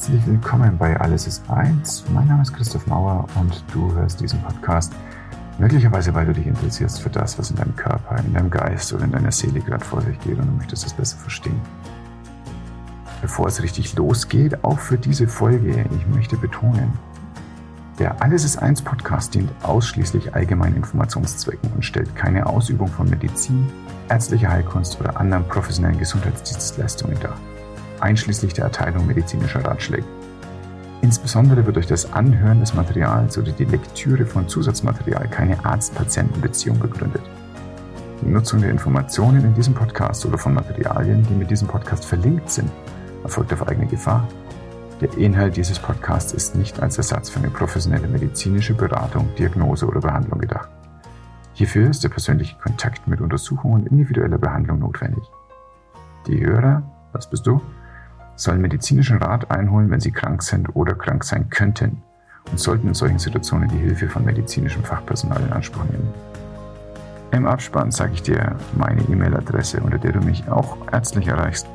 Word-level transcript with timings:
Herzlich 0.00 0.26
willkommen 0.26 0.78
bei 0.78 0.98
Alles 0.98 1.26
ist 1.26 1.50
eins. 1.50 2.04
Mein 2.08 2.26
Name 2.26 2.40
ist 2.40 2.54
Christoph 2.54 2.86
Mauer 2.86 3.26
und 3.38 3.62
du 3.70 3.92
hörst 3.92 4.18
diesen 4.18 4.40
Podcast 4.40 4.94
möglicherweise, 5.58 6.14
weil 6.14 6.24
du 6.24 6.32
dich 6.32 6.46
interessierst 6.46 7.02
für 7.02 7.10
das, 7.10 7.38
was 7.38 7.50
in 7.50 7.56
deinem 7.56 7.76
Körper, 7.76 8.16
in 8.24 8.32
deinem 8.32 8.48
Geist 8.48 8.94
oder 8.94 9.04
in 9.04 9.12
deiner 9.12 9.30
Seele 9.30 9.60
gerade 9.60 9.84
vor 9.84 10.00
sich 10.00 10.18
geht 10.20 10.38
und 10.38 10.46
du 10.46 10.52
möchtest 10.52 10.86
es 10.86 10.94
besser 10.94 11.18
verstehen. 11.18 11.60
Bevor 13.20 13.48
es 13.48 13.62
richtig 13.62 13.94
losgeht, 13.94 14.64
auch 14.64 14.78
für 14.78 14.96
diese 14.96 15.28
Folge, 15.28 15.84
ich 15.94 16.06
möchte 16.16 16.38
betonen, 16.38 16.94
der 17.98 18.22
Alles 18.22 18.44
ist 18.44 18.56
eins 18.56 18.80
Podcast 18.80 19.34
dient 19.34 19.52
ausschließlich 19.62 20.34
allgemeinen 20.34 20.76
Informationszwecken 20.76 21.70
und 21.74 21.84
stellt 21.84 22.16
keine 22.16 22.46
Ausübung 22.46 22.88
von 22.88 23.10
Medizin, 23.10 23.70
ärztlicher 24.08 24.48
Heilkunst 24.48 24.98
oder 24.98 25.20
anderen 25.20 25.46
professionellen 25.46 25.98
Gesundheitsdienstleistungen 25.98 27.18
dar 27.20 27.36
einschließlich 28.02 28.52
der 28.54 28.64
Erteilung 28.64 29.06
medizinischer 29.06 29.64
Ratschläge. 29.64 30.04
Insbesondere 31.02 31.64
wird 31.64 31.76
durch 31.76 31.86
das 31.86 32.12
Anhören 32.12 32.60
des 32.60 32.74
Materials 32.74 33.38
oder 33.38 33.52
die 33.52 33.64
Lektüre 33.64 34.26
von 34.26 34.48
Zusatzmaterial 34.48 35.28
keine 35.28 35.64
Arzt-Patienten-Beziehung 35.64 36.78
begründet. 36.78 37.22
Die 38.20 38.28
Nutzung 38.28 38.60
der 38.60 38.70
Informationen 38.70 39.44
in 39.44 39.54
diesem 39.54 39.72
Podcast 39.72 40.26
oder 40.26 40.36
von 40.36 40.52
Materialien, 40.52 41.22
die 41.22 41.34
mit 41.34 41.50
diesem 41.50 41.68
Podcast 41.68 42.04
verlinkt 42.04 42.50
sind, 42.50 42.70
erfolgt 43.22 43.52
auf 43.54 43.66
eigene 43.66 43.86
Gefahr. 43.86 44.28
Der 45.00 45.16
Inhalt 45.16 45.56
dieses 45.56 45.78
Podcasts 45.78 46.34
ist 46.34 46.54
nicht 46.54 46.82
als 46.82 46.98
Ersatz 46.98 47.30
für 47.30 47.38
eine 47.38 47.48
professionelle 47.48 48.06
medizinische 48.06 48.74
Beratung, 48.74 49.34
Diagnose 49.38 49.86
oder 49.86 50.00
Behandlung 50.00 50.38
gedacht. 50.38 50.68
Hierfür 51.54 51.88
ist 51.88 52.04
der 52.04 52.10
persönliche 52.10 52.56
Kontakt 52.58 53.08
mit 53.08 53.22
Untersuchung 53.22 53.72
und 53.72 53.86
individueller 53.86 54.38
Behandlung 54.38 54.80
notwendig. 54.80 55.24
Die 56.26 56.44
Hörer, 56.44 56.82
was 57.12 57.30
bist 57.30 57.46
du? 57.46 57.62
Sollen 58.40 58.60
medizinischen 58.60 59.18
Rat 59.18 59.50
einholen, 59.50 59.90
wenn 59.90 60.00
sie 60.00 60.12
krank 60.12 60.42
sind 60.42 60.74
oder 60.74 60.94
krank 60.94 61.24
sein 61.24 61.50
könnten 61.50 62.02
und 62.50 62.58
sollten 62.58 62.88
in 62.88 62.94
solchen 62.94 63.18
Situationen 63.18 63.68
die 63.68 63.78
Hilfe 63.78 64.08
von 64.08 64.24
medizinischem 64.24 64.82
Fachpersonal 64.82 65.42
in 65.42 65.52
Anspruch 65.52 65.84
nehmen. 65.84 66.08
Im 67.32 67.46
Abspann 67.46 67.90
sage 67.92 68.12
ich 68.14 68.22
dir 68.22 68.56
meine 68.76 69.02
E-Mail-Adresse, 69.02 69.80
unter 69.80 69.98
der 69.98 70.12
du 70.12 70.20
mich 70.20 70.48
auch 70.48 70.76
ärztlich 70.90 71.28
erreichst. 71.28 71.66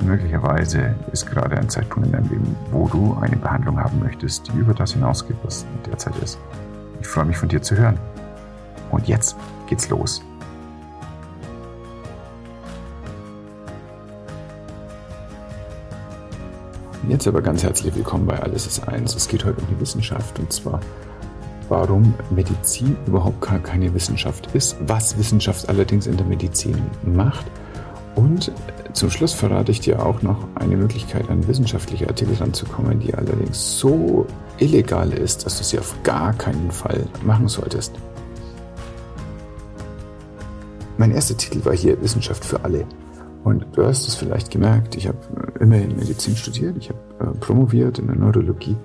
Und 0.00 0.08
möglicherweise 0.08 0.94
ist 1.12 1.30
gerade 1.30 1.58
ein 1.58 1.68
Zeitpunkt 1.68 2.06
in 2.06 2.12
deinem 2.12 2.30
Leben, 2.30 2.56
wo 2.70 2.88
du 2.88 3.16
eine 3.20 3.36
Behandlung 3.36 3.78
haben 3.78 4.00
möchtest, 4.00 4.48
die 4.48 4.58
über 4.58 4.72
das 4.72 4.92
hinausgeht, 4.92 5.36
was 5.42 5.66
derzeit 5.86 6.16
ist. 6.22 6.38
Ich 7.00 7.06
freue 7.06 7.26
mich 7.26 7.36
von 7.36 7.48
dir 7.48 7.60
zu 7.60 7.76
hören. 7.76 7.98
Und 8.90 9.06
jetzt 9.08 9.36
geht's 9.68 9.88
los. 9.90 10.22
Jetzt 17.08 17.28
aber 17.28 17.42
ganz 17.42 17.62
herzlich 17.62 17.94
willkommen 17.94 18.24
bei 18.24 18.40
Alles 18.40 18.66
ist 18.66 18.88
eins. 18.88 19.14
Es 19.14 19.28
geht 19.28 19.44
heute 19.44 19.60
um 19.60 19.66
die 19.68 19.78
Wissenschaft 19.78 20.38
und 20.38 20.50
zwar, 20.50 20.80
warum 21.68 22.14
Medizin 22.30 22.96
überhaupt 23.06 23.42
gar 23.42 23.58
keine 23.58 23.92
Wissenschaft 23.92 24.48
ist, 24.54 24.76
was 24.86 25.18
Wissenschaft 25.18 25.68
allerdings 25.68 26.06
in 26.06 26.16
der 26.16 26.26
Medizin 26.26 26.80
macht 27.02 27.44
und 28.14 28.52
zum 28.94 29.10
Schluss 29.10 29.34
verrate 29.34 29.70
ich 29.70 29.80
dir 29.80 30.04
auch 30.04 30.22
noch 30.22 30.46
eine 30.54 30.76
Möglichkeit, 30.76 31.28
an 31.28 31.46
wissenschaftliche 31.46 32.08
Artikel 32.08 32.36
ranzukommen, 32.36 33.00
die 33.00 33.12
allerdings 33.12 33.78
so 33.78 34.26
illegal 34.58 35.12
ist, 35.12 35.44
dass 35.44 35.58
du 35.58 35.64
sie 35.64 35.78
auf 35.78 35.94
gar 36.04 36.32
keinen 36.32 36.70
Fall 36.70 37.06
machen 37.22 37.48
solltest. 37.48 37.92
Mein 40.96 41.10
erster 41.10 41.36
Titel 41.36 41.64
war 41.64 41.74
hier 41.74 42.00
Wissenschaft 42.00 42.44
für 42.44 42.64
alle. 42.64 42.86
Und 43.44 43.66
du 43.76 43.84
hast 43.84 44.08
es 44.08 44.14
vielleicht 44.14 44.50
gemerkt, 44.50 44.96
ich 44.96 45.06
habe 45.06 45.18
äh, 45.58 45.62
immerhin 45.62 45.96
Medizin 45.96 46.34
studiert, 46.34 46.76
ich 46.78 46.88
habe 46.88 47.00
äh, 47.20 47.38
promoviert 47.38 47.98
in 47.98 48.06
der 48.06 48.16
Neurologie, 48.16 48.76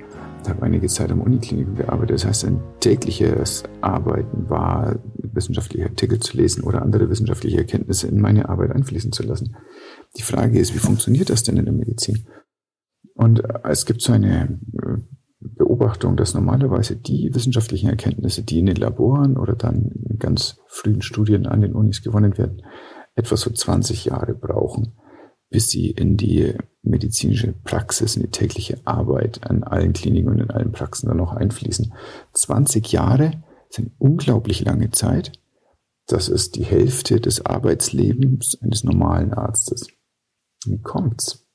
habe 0.48 0.64
einige 0.64 0.88
Zeit 0.88 1.12
am 1.12 1.22
Uniklinikum 1.22 1.76
gearbeitet. 1.76 2.16
Das 2.16 2.26
heißt, 2.26 2.46
ein 2.46 2.62
tägliches 2.82 3.64
Arbeiten 3.82 4.50
war, 4.50 5.00
wissenschaftliche 5.16 5.86
Artikel 5.86 6.20
zu 6.20 6.36
lesen 6.36 6.64
oder 6.64 6.82
andere 6.82 7.10
wissenschaftliche 7.10 7.58
Erkenntnisse 7.58 8.08
in 8.08 8.20
meine 8.20 8.50
Arbeit 8.50 8.72
einfließen 8.72 9.14
zu 9.14 9.24
lassen. 9.24 9.56
Die 10.18 10.24
Frage 10.24 10.60
ist, 10.60 10.76
wie 10.76 10.80
funktioniert 10.80 11.30
das 11.30 11.44
denn 11.44 11.58
in 11.58 11.66
der 11.66 11.74
Medizin? 11.74 12.26
Und 13.14 13.44
äh, 13.44 13.60
es 13.64 13.86
gibt 13.86 14.02
so 14.02 14.12
eine 14.12 14.60
äh, 14.74 14.98
Beobachtung, 15.40 16.18
dass 16.18 16.34
normalerweise 16.34 16.98
die 16.98 17.30
wissenschaftlichen 17.34 17.90
Erkenntnisse, 17.90 18.44
die 18.44 18.60
in 18.60 18.66
den 18.66 18.76
Laboren 18.76 19.38
oder 19.38 19.56
dann 19.56 19.92
in 20.10 20.18
ganz 20.20 20.58
frühen 20.68 21.02
Studien 21.02 21.46
an 21.46 21.62
den 21.62 21.74
Unis 21.74 22.02
gewonnen 22.02 22.38
werden, 22.38 22.62
etwa 23.20 23.38
so 23.38 23.50
20 23.52 24.06
Jahre 24.06 24.34
brauchen, 24.34 24.94
bis 25.50 25.70
sie 25.70 25.92
in 25.92 26.18
die 26.18 26.56
medizinische 26.82 27.54
Praxis, 27.54 28.16
in 28.16 28.24
die 28.24 28.32
tägliche 28.32 28.80
Arbeit 28.86 29.48
an 29.50 29.64
allen 29.64 29.94
Kliniken 29.94 30.30
und 30.30 30.40
in 30.40 30.52
allen 30.52 30.72
Praxen 30.72 31.08
dann 31.08 31.18
noch 31.18 31.34
einfließen. 31.34 31.94
20 32.34 32.92
Jahre 32.92 33.44
sind 33.70 33.92
unglaublich 34.00 34.62
lange 34.62 34.90
Zeit. 34.92 35.34
Das 36.08 36.30
ist 36.30 36.56
die 36.56 36.64
Hälfte 36.64 37.20
des 37.20 37.46
Arbeitslebens 37.46 38.58
eines 38.62 38.84
normalen 38.84 39.34
Arztes. 39.34 39.88
Wie 40.66 40.82
kommt's? 40.82 41.46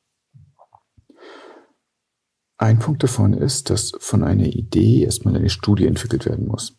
Ein 2.56 2.78
Punkt 2.78 3.02
davon 3.02 3.32
ist, 3.32 3.70
dass 3.70 3.92
von 3.98 4.22
einer 4.22 4.46
Idee 4.46 5.02
erstmal 5.02 5.34
eine 5.34 5.50
Studie 5.50 5.86
entwickelt 5.86 6.24
werden 6.24 6.46
muss 6.46 6.78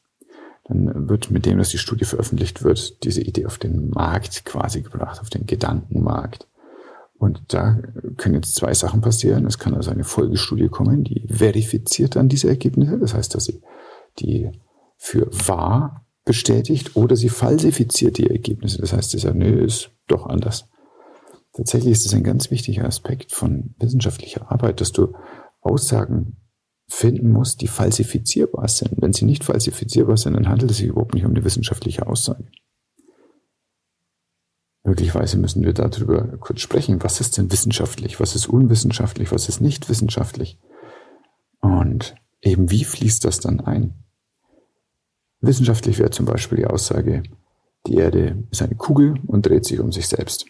dann 0.68 1.08
wird 1.08 1.30
mit 1.30 1.46
dem, 1.46 1.60
dass 1.60 1.70
die 1.70 1.78
Studie 1.78 2.06
veröffentlicht 2.06 2.64
wird, 2.64 3.04
diese 3.04 3.22
Idee 3.22 3.46
auf 3.46 3.60
den 3.60 3.90
Markt 3.90 4.46
quasi 4.46 4.82
gebracht, 4.82 5.22
auf 5.22 5.30
den 5.30 5.46
Gedankenmarkt. 5.46 6.48
Und 7.18 7.54
da 7.54 7.80
können 8.18 8.36
jetzt 8.36 8.56
zwei 8.56 8.74
Sachen 8.74 9.02
passieren. 9.02 9.46
Es 9.46 9.60
kann 9.60 9.76
also 9.76 9.92
eine 9.92 10.04
Folgestudie 10.04 10.68
kommen, 10.68 11.04
die 11.04 11.28
verifiziert 11.32 12.16
dann 12.16 12.30
diese 12.30 12.50
Ergebnisse. 12.50 13.00
Das 13.00 13.14
heißt, 13.14 13.36
dass 13.36 13.46
sie 13.46 13.62
die 14.20 14.52
für 14.98 15.28
wahr 15.48 16.06
bestätigt 16.26 16.96
oder 16.96 17.16
sie 17.16 17.30
falsifiziert 17.30 18.18
die 18.18 18.30
Ergebnisse. 18.30 18.82
Das 18.82 18.92
heißt, 18.92 19.12
sie 19.12 19.20
sagt, 19.20 19.36
nö, 19.36 19.64
ist 19.64 19.92
doch 20.08 20.26
anders. 20.26 20.68
Tatsächlich 21.54 21.94
ist 21.94 22.06
es 22.06 22.14
ein 22.14 22.24
ganz 22.24 22.52
wichtiger 22.52 22.86
Aspekt 22.86 23.32
von 23.32 23.76
wissenschaftlicher 23.80 24.52
Arbeit, 24.52 24.82
dass 24.82 24.92
du 24.92 25.14
Aussagen 25.62 26.38
finden 26.88 27.32
muss, 27.32 27.58
die 27.58 27.68
falsifizierbar 27.68 28.68
sind. 28.68 28.94
Wenn 28.98 29.14
sie 29.14 29.26
nicht 29.26 29.44
falsifizierbar 29.44 30.18
sind, 30.18 30.34
dann 30.34 30.48
handelt 30.48 30.72
es 30.72 30.78
sich 30.78 30.88
überhaupt 30.88 31.14
nicht 31.14 31.26
um 31.26 31.32
eine 31.32 31.44
wissenschaftliche 31.44 32.08
Aussage. 32.08 32.46
Möglicherweise 34.84 35.38
müssen 35.38 35.64
wir 35.64 35.74
darüber 35.74 36.38
kurz 36.38 36.62
sprechen. 36.62 37.04
Was 37.04 37.20
ist 37.20 37.38
denn 37.38 37.52
wissenschaftlich? 37.52 38.20
Was 38.20 38.36
ist 38.36 38.48
unwissenschaftlich? 38.48 39.32
Was 39.32 39.50
ist 39.50 39.60
nicht 39.60 39.90
wissenschaftlich? 39.90 40.60
Und 41.60 42.16
eben 42.42 42.70
wie 42.70 42.84
fließt 42.84 43.26
das 43.26 43.40
dann 43.40 43.62
ein? 43.62 43.96
Wissenschaftlich 45.42 45.98
wäre 45.98 46.12
zum 46.12 46.28
Beispiel 46.28 46.60
die 46.60 46.68
Aussage, 46.68 47.24
die 47.88 47.96
Erde 47.96 48.44
ist 48.52 48.62
eine 48.62 48.76
Kugel 48.76 49.16
und 49.26 49.48
dreht 49.48 49.66
sich 49.66 49.80
um 49.80 49.92
sich 49.92 50.08
selbst. 50.08 50.46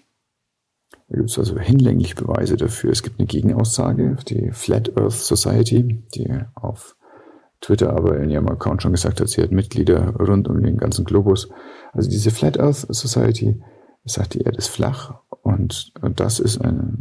Da 1.07 1.17
gibt 1.17 1.29
es 1.29 1.37
also 1.37 1.59
hinlänglich 1.59 2.15
Beweise 2.15 2.57
dafür. 2.57 2.91
Es 2.91 3.03
gibt 3.03 3.19
eine 3.19 3.27
Gegenaussage, 3.27 4.17
die 4.27 4.51
Flat 4.51 4.97
Earth 4.97 5.13
Society, 5.13 6.03
die 6.15 6.27
auf 6.55 6.95
Twitter 7.61 7.93
aber 7.93 8.19
in 8.19 8.29
ihrem 8.29 8.47
Account 8.49 8.81
schon 8.81 8.91
gesagt 8.91 9.21
hat, 9.21 9.29
sie 9.29 9.41
hat 9.41 9.51
Mitglieder 9.51 10.15
rund 10.15 10.47
um 10.47 10.61
den 10.61 10.77
ganzen 10.77 11.05
Globus. 11.05 11.49
Also 11.93 12.09
diese 12.09 12.31
Flat 12.31 12.59
Earth 12.59 12.87
Society 12.89 13.61
sagt, 14.03 14.33
die 14.35 14.41
Erde 14.41 14.57
ist 14.57 14.67
flach 14.67 15.15
und 15.41 15.93
das 16.15 16.39
ist 16.39 16.59
eine, 16.59 16.97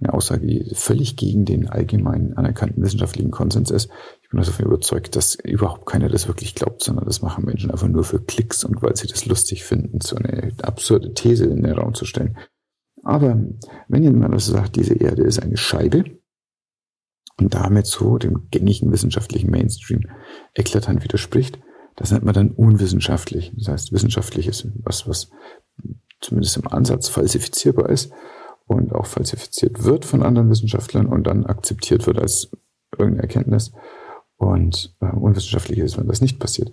eine 0.00 0.14
Aussage, 0.14 0.46
die 0.46 0.74
völlig 0.74 1.16
gegen 1.16 1.44
den 1.44 1.68
allgemein 1.68 2.34
anerkannten 2.36 2.82
wissenschaftlichen 2.82 3.30
Konsens 3.30 3.70
ist. 3.70 3.90
Ich 4.22 4.30
bin 4.30 4.40
davon 4.40 4.66
überzeugt, 4.66 5.16
dass 5.16 5.34
überhaupt 5.34 5.86
keiner 5.86 6.08
das 6.08 6.28
wirklich 6.28 6.54
glaubt, 6.54 6.82
sondern 6.82 7.04
das 7.04 7.22
machen 7.22 7.44
Menschen 7.44 7.70
einfach 7.70 7.88
nur 7.88 8.04
für 8.04 8.20
Klicks 8.20 8.64
und 8.64 8.82
weil 8.82 8.96
sie 8.96 9.06
das 9.06 9.26
lustig 9.26 9.64
finden, 9.64 10.00
so 10.00 10.16
eine 10.16 10.52
absurde 10.62 11.12
These 11.14 11.44
in 11.44 11.62
den 11.62 11.74
Raum 11.74 11.94
zu 11.94 12.04
stellen. 12.04 12.36
Aber 13.06 13.38
wenn 13.86 14.02
jemand 14.02 14.34
also 14.34 14.52
sagt, 14.52 14.74
diese 14.74 14.94
Erde 14.94 15.22
ist 15.22 15.40
eine 15.40 15.56
Scheibe 15.56 16.04
und 17.38 17.54
damit 17.54 17.86
so 17.86 18.18
dem 18.18 18.48
gängigen 18.50 18.90
wissenschaftlichen 18.90 19.48
Mainstream 19.48 20.00
eklatant 20.54 21.04
widerspricht, 21.04 21.60
das 21.94 22.10
nennt 22.10 22.24
man 22.24 22.34
dann 22.34 22.50
unwissenschaftlich. 22.50 23.52
Das 23.56 23.68
heißt, 23.68 23.92
wissenschaftlich 23.92 24.48
ist 24.48 24.66
was, 24.82 25.08
was 25.08 25.30
zumindest 26.20 26.56
im 26.56 26.66
Ansatz 26.66 27.08
falsifizierbar 27.08 27.90
ist 27.90 28.12
und 28.66 28.92
auch 28.92 29.06
falsifiziert 29.06 29.84
wird 29.84 30.04
von 30.04 30.24
anderen 30.24 30.50
Wissenschaftlern 30.50 31.06
und 31.06 31.28
dann 31.28 31.46
akzeptiert 31.46 32.08
wird 32.08 32.18
als 32.18 32.50
irgendeine 32.90 33.22
Erkenntnis. 33.22 33.72
Und 34.36 34.96
äh, 35.00 35.06
unwissenschaftlich 35.06 35.78
ist, 35.78 35.96
wenn 35.96 36.08
das 36.08 36.20
nicht 36.20 36.40
passiert. 36.40 36.72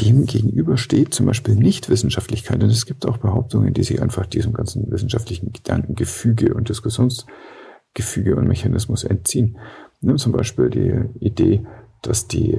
Dem 0.00 0.26
gegenüber 0.26 0.76
steht 0.76 1.14
zum 1.14 1.26
Beispiel 1.26 1.54
Nichtwissenschaftlichkeit. 1.54 2.62
Und 2.62 2.70
es 2.70 2.86
gibt 2.86 3.06
auch 3.06 3.18
Behauptungen, 3.18 3.74
die 3.74 3.82
sich 3.82 4.00
einfach 4.02 4.26
diesem 4.26 4.52
ganzen 4.52 4.90
wissenschaftlichen 4.90 5.52
Gedankengefüge 5.52 6.54
und 6.54 6.68
Diskussionsgefüge 6.68 8.36
und 8.36 8.46
Mechanismus 8.46 9.04
entziehen. 9.04 9.58
Nimm 10.00 10.18
zum 10.18 10.32
Beispiel 10.32 10.70
die 10.70 11.24
Idee, 11.24 11.66
dass 12.02 12.28
die 12.28 12.58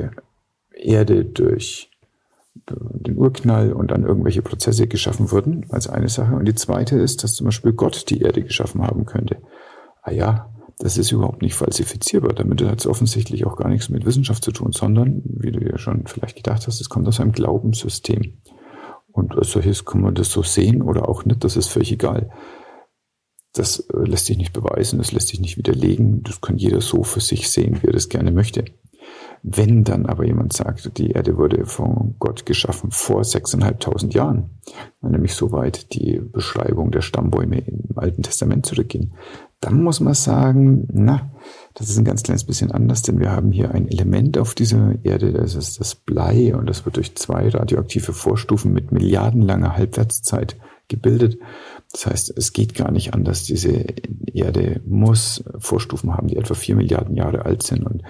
Erde 0.74 1.26
durch 1.26 1.90
den 2.66 3.18
Urknall 3.18 3.74
und 3.74 3.92
dann 3.92 4.04
irgendwelche 4.04 4.42
Prozesse 4.42 4.88
geschaffen 4.88 5.32
wurden, 5.32 5.66
als 5.70 5.88
eine 5.88 6.10
Sache. 6.10 6.36
Und 6.36 6.46
die 6.46 6.56
zweite 6.56 6.98
ist, 6.98 7.24
dass 7.24 7.36
zum 7.36 7.46
Beispiel 7.46 7.74
Gott 7.74 8.10
die 8.10 8.22
Erde 8.22 8.44
geschaffen 8.44 8.82
haben 8.82 9.06
könnte. 9.06 9.38
Ah 10.02 10.12
ja, 10.12 10.50
Das 10.80 10.98
ist 10.98 11.12
überhaupt 11.12 11.42
nicht 11.42 11.56
falsifizierbar. 11.56 12.34
Damit 12.34 12.62
hat 12.64 12.80
es 12.80 12.88
offensichtlich 12.88 13.46
auch 13.46 13.58
gar 13.58 13.68
nichts 13.68 13.90
mit 13.90 14.06
Wissenschaft 14.06 14.44
zu 14.44 14.52
tun, 14.52 14.72
sondern, 14.72 15.22
wie 15.26 15.52
du 15.52 15.60
ja 15.60 15.78
schon 15.78 16.08
vielleicht 16.08 16.38
gedacht 16.38 16.66
hast, 16.66 16.80
es 16.80 16.88
kommt 16.88 17.08
aus 17.08 17.20
einem 17.20 17.34
Glaubenssystem. 17.34 18.38
Und 19.12 19.38
als 19.38 19.52
solches 19.52 19.84
kann 19.84 20.02
man 20.02 20.16
das 20.16 20.32
so 20.32 20.42
sehen 20.42 20.82
oder 20.82 21.10
auch 21.10 21.26
nicht, 21.26 21.44
das 21.44 21.58
ist 21.58 21.68
völlig 21.68 21.92
egal. 21.92 22.32
Das 23.54 23.80
äh, 23.80 23.98
lässt 24.06 24.28
sich 24.28 24.38
nicht 24.38 24.54
beweisen, 24.54 25.00
das 25.00 25.12
lässt 25.12 25.28
sich 25.28 25.42
nicht 25.42 25.58
widerlegen. 25.58 26.24
Das 26.24 26.40
kann 26.40 26.58
jeder 26.58 26.80
so 26.80 27.04
für 27.04 27.20
sich 27.20 27.50
sehen, 27.50 27.80
wie 27.82 27.88
er 27.88 27.94
das 27.94 28.08
gerne 28.08 28.32
möchte. 28.32 28.64
Wenn 29.42 29.84
dann 29.84 30.06
aber 30.06 30.26
jemand 30.26 30.54
sagt, 30.54 30.98
die 30.98 31.12
Erde 31.12 31.38
wurde 31.38 31.66
von 31.66 32.16
Gott 32.20 32.46
geschaffen 32.46 32.92
vor 32.92 33.24
sechseinhalbtausend 33.24 34.14
Jahren, 34.14 34.60
wenn 35.02 35.12
nämlich 35.12 35.34
soweit 35.34 35.94
die 35.94 36.20
Beschreibung 36.20 36.92
der 36.92 37.02
Stammbäume 37.02 37.60
im 37.60 37.98
Alten 37.98 38.24
Testament 38.24 38.66
zurückgehen, 38.66 39.14
dann 39.62 39.84
muss 39.84 40.00
man 40.00 40.14
sagen, 40.14 40.88
na, 40.92 41.32
das 41.74 41.90
ist 41.90 41.98
ein 41.98 42.06
ganz 42.06 42.24
kleines 42.24 42.46
bisschen 42.46 42.72
anders, 42.72 43.02
denn 43.02 43.20
wir 43.20 43.32
haben 43.32 43.52
hier 43.52 43.72
ein 43.72 43.88
Element 43.88 44.38
auf 44.38 44.56
dieser 44.56 44.94
Erde, 45.04 45.34
das 45.34 45.56
ist 45.56 45.80
das 45.80 45.96
Blei 45.96 46.56
und 46.56 46.68
das 46.68 46.86
wird 46.86 46.96
durch 46.96 47.16
zwei 47.16 47.50
radioaktive 47.50 48.14
Vorstufen 48.14 48.72
mit 48.72 48.92
milliardenlanger 48.92 49.76
Halbwertszeit 49.76 50.58
gebildet. 50.88 51.38
Das 51.92 52.06
heißt, 52.06 52.38
es 52.38 52.54
geht 52.54 52.74
gar 52.74 52.92
nicht 52.92 53.14
anders. 53.14 53.44
Diese 53.44 53.86
Erde 54.34 54.82
muss 54.86 55.44
Vorstufen 55.58 56.14
haben, 56.14 56.28
die 56.28 56.38
etwa 56.38 56.54
vier 56.54 56.76
Milliarden 56.76 57.16
Jahre 57.16 57.46
alt 57.46 57.64
sind 57.64 57.84
und 57.84 58.04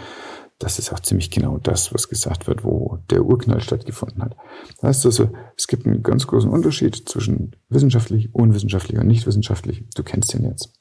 das 0.59 0.77
ist 0.77 0.91
auch 0.91 0.99
ziemlich 0.99 1.31
genau 1.31 1.57
das, 1.57 1.93
was 1.93 2.09
gesagt 2.09 2.47
wird, 2.47 2.65
wo 2.65 2.99
der 3.09 3.23
Urknall 3.23 3.61
stattgefunden 3.61 4.21
hat. 4.21 4.35
Das 4.75 4.83
heißt 4.83 5.05
also, 5.05 5.29
es 5.55 5.67
gibt 5.67 5.85
einen 5.85 6.03
ganz 6.03 6.27
großen 6.27 6.49
Unterschied 6.49 7.07
zwischen 7.07 7.55
wissenschaftlich, 7.69 8.35
unwissenschaftlich 8.35 8.99
und 8.99 9.07
nicht 9.07 9.25
wissenschaftlich. 9.25 9.85
Du 9.95 10.03
kennst 10.03 10.33
den 10.33 10.43
jetzt. 10.43 10.78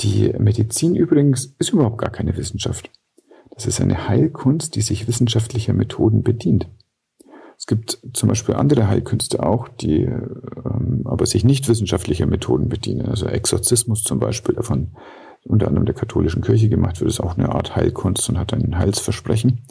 Die 0.00 0.32
Medizin 0.38 0.94
übrigens 0.96 1.54
ist 1.58 1.72
überhaupt 1.72 1.98
gar 1.98 2.10
keine 2.10 2.36
Wissenschaft. 2.36 2.90
Das 3.54 3.66
ist 3.66 3.80
eine 3.80 4.08
Heilkunst, 4.08 4.74
die 4.74 4.80
sich 4.80 5.06
wissenschaftlicher 5.06 5.74
Methoden 5.74 6.22
bedient. 6.22 6.68
Es 7.58 7.66
gibt 7.66 7.98
zum 8.14 8.30
Beispiel 8.30 8.54
andere 8.54 8.88
Heilkünste 8.88 9.42
auch, 9.42 9.68
die 9.68 10.04
ähm, 10.04 11.02
aber 11.04 11.26
sich 11.26 11.44
nicht 11.44 11.68
wissenschaftlicher 11.68 12.24
Methoden 12.24 12.70
bedienen. 12.70 13.06
Also 13.06 13.26
Exorzismus 13.26 14.02
zum 14.02 14.18
Beispiel, 14.18 14.54
davon 14.54 14.92
unter 15.44 15.68
anderem 15.68 15.84
der 15.84 15.94
katholischen 15.94 16.42
Kirche 16.42 16.70
gemacht 16.70 17.00
wird, 17.00 17.10
ist 17.10 17.20
auch 17.20 17.36
eine 17.36 17.50
Art 17.50 17.76
Heilkunst 17.76 18.28
und 18.30 18.38
hat 18.38 18.54
ein 18.54 18.78
Heilsversprechen. 18.78 19.66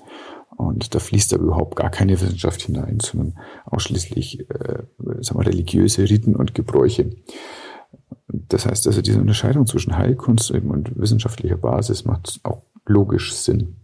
Und 0.56 0.94
da 0.94 1.00
fließt 1.00 1.34
aber 1.34 1.46
überhaupt 1.46 1.76
gar 1.78 1.90
keine 1.90 2.20
Wissenschaft 2.22 2.62
hinein, 2.62 3.00
sondern 3.00 3.40
ausschließlich 3.66 4.42
äh, 4.50 4.84
sagen 5.22 5.40
wir, 5.40 5.48
religiöse 5.48 6.04
Riten 6.04 6.36
und 6.36 6.54
Gebräuche. 6.54 7.12
Das 8.31 8.66
heißt 8.66 8.88
also, 8.88 9.02
diese 9.02 9.20
Unterscheidung 9.20 9.66
zwischen 9.66 9.98
Heilkunst 9.98 10.52
und 10.52 10.98
wissenschaftlicher 10.98 11.58
Basis 11.58 12.06
macht 12.06 12.40
auch 12.44 12.64
logisch 12.86 13.34
Sinn. 13.34 13.76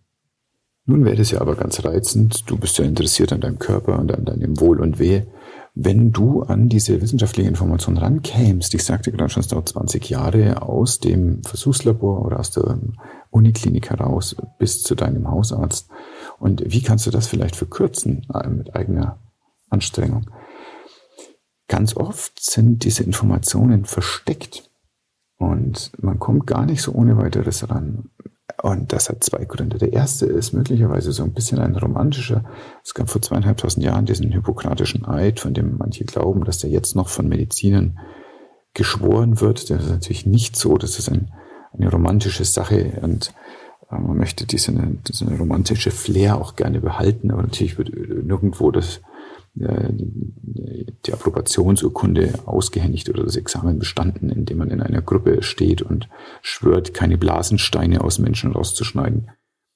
Nun 0.85 1.03
wäre 1.03 1.21
es 1.21 1.31
ja 1.31 1.41
aber 1.41 1.55
ganz 1.55 1.83
reizend, 1.83 2.49
du 2.49 2.57
bist 2.57 2.77
ja 2.77 2.85
interessiert 2.85 3.33
an 3.33 3.41
deinem 3.41 3.57
Körper 3.57 3.97
und 3.97 4.13
an 4.13 4.25
deinem 4.25 4.59
Wohl 4.59 4.79
und 4.79 4.99
Wehe, 4.99 5.25
wenn 5.73 6.11
du 6.13 6.43
an 6.43 6.69
diese 6.69 7.01
wissenschaftliche 7.01 7.49
Information 7.49 7.97
rankämst, 7.97 8.73
ich 8.73 8.83
sagte 8.83 9.11
gerade 9.11 9.29
schon, 9.29 9.41
es 9.41 9.49
dauert 9.49 9.67
20 9.67 10.09
Jahre 10.09 10.61
aus 10.61 10.99
dem 10.99 11.43
Versuchslabor 11.43 12.23
oder 12.23 12.39
aus 12.39 12.51
der 12.51 12.79
Uniklinik 13.31 13.89
heraus 13.89 14.37
bis 14.57 14.83
zu 14.83 14.95
deinem 14.95 15.29
Hausarzt. 15.29 15.89
Und 16.39 16.63
wie 16.65 16.81
kannst 16.81 17.07
du 17.07 17.11
das 17.11 17.27
vielleicht 17.27 17.57
verkürzen 17.57 18.25
äh, 18.33 18.47
mit 18.47 18.73
eigener 18.73 19.19
Anstrengung? 19.69 20.29
Ganz 21.67 21.97
oft 21.97 22.39
sind 22.39 22.83
diese 22.83 23.03
Informationen 23.03 23.85
versteckt 23.85 24.69
und 25.37 25.91
man 25.97 26.19
kommt 26.19 26.47
gar 26.47 26.65
nicht 26.65 26.81
so 26.81 26.93
ohne 26.93 27.17
weiteres 27.17 27.69
ran. 27.69 28.09
Und 28.61 28.93
das 28.93 29.09
hat 29.09 29.23
zwei 29.23 29.45
Gründe. 29.45 29.77
Der 29.77 29.91
erste 29.91 30.27
ist 30.27 30.53
möglicherweise 30.53 31.11
so 31.11 31.23
ein 31.23 31.33
bisschen 31.33 31.59
ein 31.59 31.75
romantischer. 31.75 32.45
Es 32.83 32.93
gab 32.93 33.09
vor 33.09 33.21
zweieinhalbtausend 33.21 33.83
Jahren 33.83 34.05
diesen 34.05 34.31
hippokratischen 34.31 35.05
Eid, 35.05 35.39
von 35.39 35.53
dem 35.53 35.77
manche 35.77 36.05
glauben, 36.05 36.45
dass 36.45 36.59
der 36.59 36.69
jetzt 36.69 36.95
noch 36.95 37.09
von 37.09 37.27
Medizinern 37.27 37.99
geschworen 38.73 39.41
wird. 39.41 39.69
Das 39.69 39.83
ist 39.83 39.89
natürlich 39.89 40.25
nicht 40.25 40.55
so. 40.55 40.77
Das 40.77 40.99
ist 40.99 41.09
ein, 41.09 41.31
eine 41.73 41.89
romantische 41.89 42.45
Sache 42.45 42.99
und 43.01 43.33
äh, 43.89 43.99
man 43.99 44.17
möchte 44.17 44.45
diese, 44.45 44.71
diese 45.07 45.25
romantische 45.37 45.91
Flair 45.91 46.37
auch 46.37 46.55
gerne 46.55 46.79
behalten, 46.79 47.31
aber 47.31 47.41
natürlich 47.41 47.77
wird 47.77 47.89
nirgendwo 47.89 48.71
das 48.71 49.01
die 49.55 51.13
Approbationsurkunde 51.13 52.39
ausgehändigt 52.45 53.09
oder 53.09 53.23
das 53.23 53.37
Examen 53.37 53.79
bestanden, 53.79 54.29
indem 54.29 54.57
man 54.57 54.69
in 54.69 54.81
einer 54.81 55.01
Gruppe 55.01 55.43
steht 55.43 55.81
und 55.81 56.09
schwört, 56.41 56.93
keine 56.93 57.17
Blasensteine 57.17 58.01
aus 58.01 58.19
Menschen 58.19 58.51
rauszuschneiden. 58.51 59.29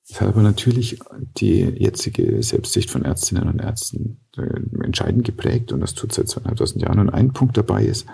Das 0.09 0.21
hat 0.21 0.29
aber 0.29 0.41
natürlich 0.41 0.99
die 1.37 1.61
jetzige 1.61 2.41
Selbstsicht 2.43 2.89
von 2.89 3.05
Ärztinnen 3.05 3.47
und 3.47 3.59
Ärzten 3.59 4.21
äh, 4.35 4.83
entscheidend 4.83 5.23
geprägt 5.23 5.71
und 5.71 5.81
das 5.81 5.93
tut 5.93 6.11
seit 6.11 6.27
zweieinhalbtausend 6.27 6.81
Jahren. 6.81 6.99
Und 6.99 7.09
ein 7.09 7.31
Punkt 7.31 7.55
dabei 7.55 7.85
ist, 7.85 8.07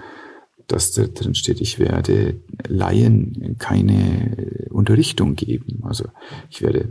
dass 0.68 0.92
da 0.92 1.06
drin 1.06 1.36
steht, 1.36 1.62
ich 1.62 1.80
werde 1.80 2.42
Laien 2.68 3.56
keine 3.60 4.68
Unterrichtung 4.72 5.36
geben. 5.36 5.84
Also 5.84 6.06
ich 6.50 6.62
werde 6.62 6.90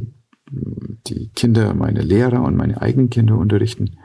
die 1.07 1.29
Kinder 1.35 1.75
meine 1.75 2.01
Lehrer 2.01 2.43
und 2.43 2.57
meine 2.57 2.81
eigenen 2.81 3.11
Kinder 3.11 3.37
unterrichten 3.37 3.99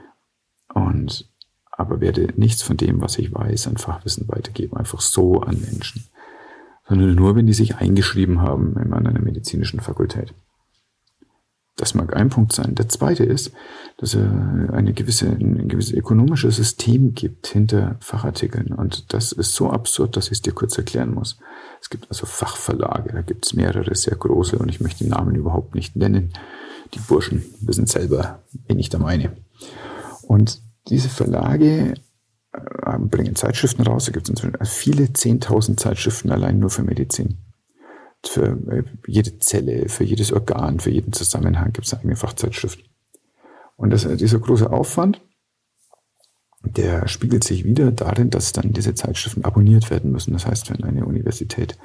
und 0.73 1.29
aber 1.71 2.01
werde 2.01 2.33
nichts 2.35 2.61
von 2.61 2.75
dem, 2.75 3.01
was 3.01 3.17
ich 3.17 3.33
weiß, 3.33 3.67
an 3.67 3.77
Fachwissen 3.77 4.27
weitergeben, 4.27 4.75
einfach 4.75 4.99
so 4.99 5.41
an 5.41 5.61
Menschen, 5.61 6.03
sondern 6.87 7.15
nur, 7.15 7.35
wenn 7.35 7.47
die 7.47 7.53
sich 7.53 7.77
eingeschrieben 7.77 8.41
haben 8.41 8.75
in 8.77 8.93
einer 8.93 9.17
medizinischen 9.19 9.79
Fakultät. 9.79 10.33
Das 11.79 11.93
mag 11.93 12.13
ein 12.13 12.27
Punkt 12.27 12.51
sein. 12.51 12.75
Der 12.75 12.89
zweite 12.89 13.23
ist, 13.23 13.53
dass 13.95 14.13
es 14.13 14.21
eine 14.21 14.91
gewisse, 14.91 15.27
ein 15.27 15.69
gewisses 15.69 15.93
ökonomisches 15.93 16.57
System 16.57 17.13
gibt 17.13 17.47
hinter 17.47 17.95
Fachartikeln. 18.01 18.73
Und 18.73 19.13
das 19.13 19.31
ist 19.31 19.55
so 19.55 19.69
absurd, 19.69 20.17
dass 20.17 20.25
ich 20.25 20.33
es 20.33 20.41
dir 20.41 20.51
kurz 20.51 20.77
erklären 20.77 21.13
muss. 21.13 21.39
Es 21.81 21.89
gibt 21.89 22.09
also 22.09 22.25
Fachverlage, 22.25 23.13
da 23.13 23.21
gibt 23.21 23.45
es 23.45 23.53
mehrere 23.53 23.95
sehr 23.95 24.17
große 24.17 24.59
und 24.59 24.67
ich 24.67 24.81
möchte 24.81 25.05
die 25.05 25.09
Namen 25.09 25.35
überhaupt 25.35 25.73
nicht 25.73 25.95
nennen. 25.95 26.33
Die 26.93 26.99
Burschen 26.99 27.45
wissen 27.61 27.85
selber, 27.85 28.39
wen 28.67 28.77
ich 28.77 28.89
da 28.89 28.99
meine. 28.99 29.31
Und 30.29 30.61
diese 30.89 31.09
Verlage 31.09 31.95
äh, 32.53 32.99
bringen 32.99 33.35
Zeitschriften 33.35 33.81
raus. 33.81 34.05
Da 34.05 34.11
gibt 34.11 34.27
es 34.27 34.29
inzwischen 34.29 34.63
viele 34.63 35.05
10.000 35.05 35.77
Zeitschriften 35.77 36.31
allein 36.31 36.59
nur 36.59 36.69
für 36.69 36.83
Medizin. 36.83 37.39
Für 38.23 38.49
äh, 38.69 38.83
jede 39.07 39.39
Zelle, 39.39 39.89
für 39.89 40.03
jedes 40.03 40.31
Organ, 40.31 40.79
für 40.79 40.91
jeden 40.91 41.13
Zusammenhang 41.13 41.73
gibt 41.73 41.87
es 41.87 41.93
eine 41.93 42.01
eigene 42.01 42.15
Fachzeitschrift. 42.15 42.79
Und 43.75 43.89
das, 43.89 44.07
dieser 44.17 44.37
große 44.37 44.69
Aufwand, 44.69 45.19
der 46.61 47.07
spiegelt 47.07 47.43
sich 47.43 47.63
wieder 47.63 47.91
darin, 47.91 48.29
dass 48.29 48.53
dann 48.53 48.71
diese 48.71 48.93
Zeitschriften 48.93 49.45
abonniert 49.45 49.89
werden 49.89 50.11
müssen. 50.11 50.33
Das 50.33 50.45
heißt, 50.45 50.69
wenn 50.69 50.83
eine 50.83 51.07
Universität 51.07 51.75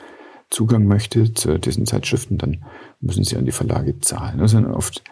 Zugang 0.50 0.85
möchte 0.85 1.33
zu 1.33 1.59
diesen 1.59 1.87
Zeitschriften, 1.87 2.37
dann 2.37 2.66
müssen 3.00 3.25
sie 3.25 3.38
an 3.38 3.47
die 3.47 3.52
Verlage 3.52 4.00
zahlen. 4.00 4.37
Das 4.37 4.50
sind 4.50 4.66
oft 4.66 5.02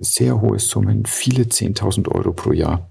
sehr 0.00 0.40
hohe 0.40 0.58
Summen, 0.58 1.06
viele 1.06 1.44
10.000 1.44 2.08
Euro 2.08 2.32
pro 2.32 2.52
Jahr 2.52 2.90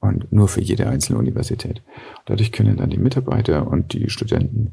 und 0.00 0.32
nur 0.32 0.48
für 0.48 0.60
jede 0.60 0.88
einzelne 0.88 1.18
Universität. 1.18 1.82
Dadurch 2.26 2.52
können 2.52 2.76
dann 2.76 2.90
die 2.90 2.98
Mitarbeiter 2.98 3.66
und 3.68 3.92
die 3.92 4.10
Studenten 4.10 4.72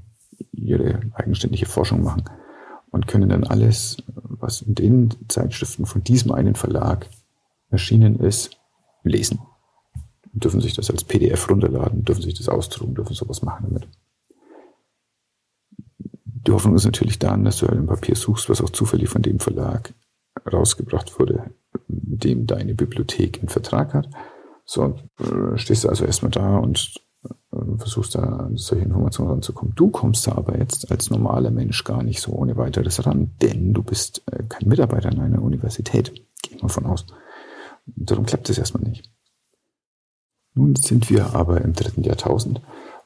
ihre 0.52 1.02
eigenständige 1.14 1.66
Forschung 1.66 2.04
machen 2.04 2.24
und 2.92 3.08
können 3.08 3.30
dann 3.30 3.44
alles, 3.44 3.98
was 4.16 4.62
in 4.62 4.76
den 4.76 5.14
Zeitschriften 5.28 5.86
von 5.86 6.04
diesem 6.04 6.32
einen 6.32 6.56
Verlag 6.56 7.08
erschienen 7.70 8.20
ist, 8.20 8.58
lesen. 9.04 9.40
Dürfen 10.34 10.62
sich 10.62 10.74
das 10.74 10.90
als 10.90 11.04
PDF 11.04 11.50
runterladen, 11.50 12.04
dürfen 12.04 12.22
sich 12.22 12.36
das 12.36 12.50
ausdrucken, 12.50 12.96
dürfen 12.96 13.14
sowas 13.14 13.42
machen 13.42 13.68
damit. 13.70 13.88
Die 16.26 16.52
Hoffnung 16.52 16.76
ist 16.76 16.86
natürlich 16.86 17.20
dann, 17.20 17.44
dass 17.44 17.58
du 17.58 17.68
ein 17.68 17.86
Papier 17.86 18.16
suchst, 18.16 18.50
was 18.50 18.62
auch 18.62 18.70
zufällig 18.70 19.10
von 19.10 19.22
dem 19.22 19.40
Verlag 19.40 19.94
rausgebracht 20.52 21.20
wurde, 21.20 21.52
dem 21.88 22.48
deine 22.48 22.76
Bibliothek 22.76 23.40
einen 23.40 23.50
Vertrag 23.50 23.94
hat. 23.94 24.10
So, 24.66 24.96
äh, 25.20 25.58
stehst 25.58 25.84
du 25.84 25.90
also 25.90 26.06
erstmal 26.06 26.32
da 26.32 26.58
und 26.58 27.02
äh, 27.24 27.78
versuchst 27.78 28.16
da 28.16 28.22
an 28.22 28.58
solche 28.58 28.86
Informationen 28.86 29.32
ranzukommen. 29.32 29.74
Du 29.76 29.90
kommst 29.90 30.28
da 30.28 30.34
aber 30.34 30.58
jetzt 30.58 30.92
als 30.92 31.10
normaler 31.10 31.52
Mensch 31.52 31.84
gar 31.84 32.04
nicht 32.04 32.22
so 32.22 32.32
ohne 32.32 32.58
weiteres 32.58 33.06
ran, 33.06 33.32
denn 33.42 33.74
du 33.74 33.84
bist 33.84 34.22
äh, 34.32 34.44
kein 34.48 34.68
Mitarbeiter 34.68 35.12
in 35.12 35.20
einer 35.20 35.42
Universität. 35.42 36.14
Gehe 36.42 36.58
ich 36.58 36.62
mal 36.62 36.70
von 36.70 36.86
aus. 36.86 37.06
Darum 37.86 38.26
klappt 38.26 38.50
es 38.50 38.58
erstmal 38.58 38.84
nicht. 38.84 39.10
Nun 40.54 40.76
sind 40.76 41.10
wir 41.10 41.36
aber 41.36 41.62
im 41.62 41.74
dritten 41.74 42.04
Jahrtausend 42.04 42.62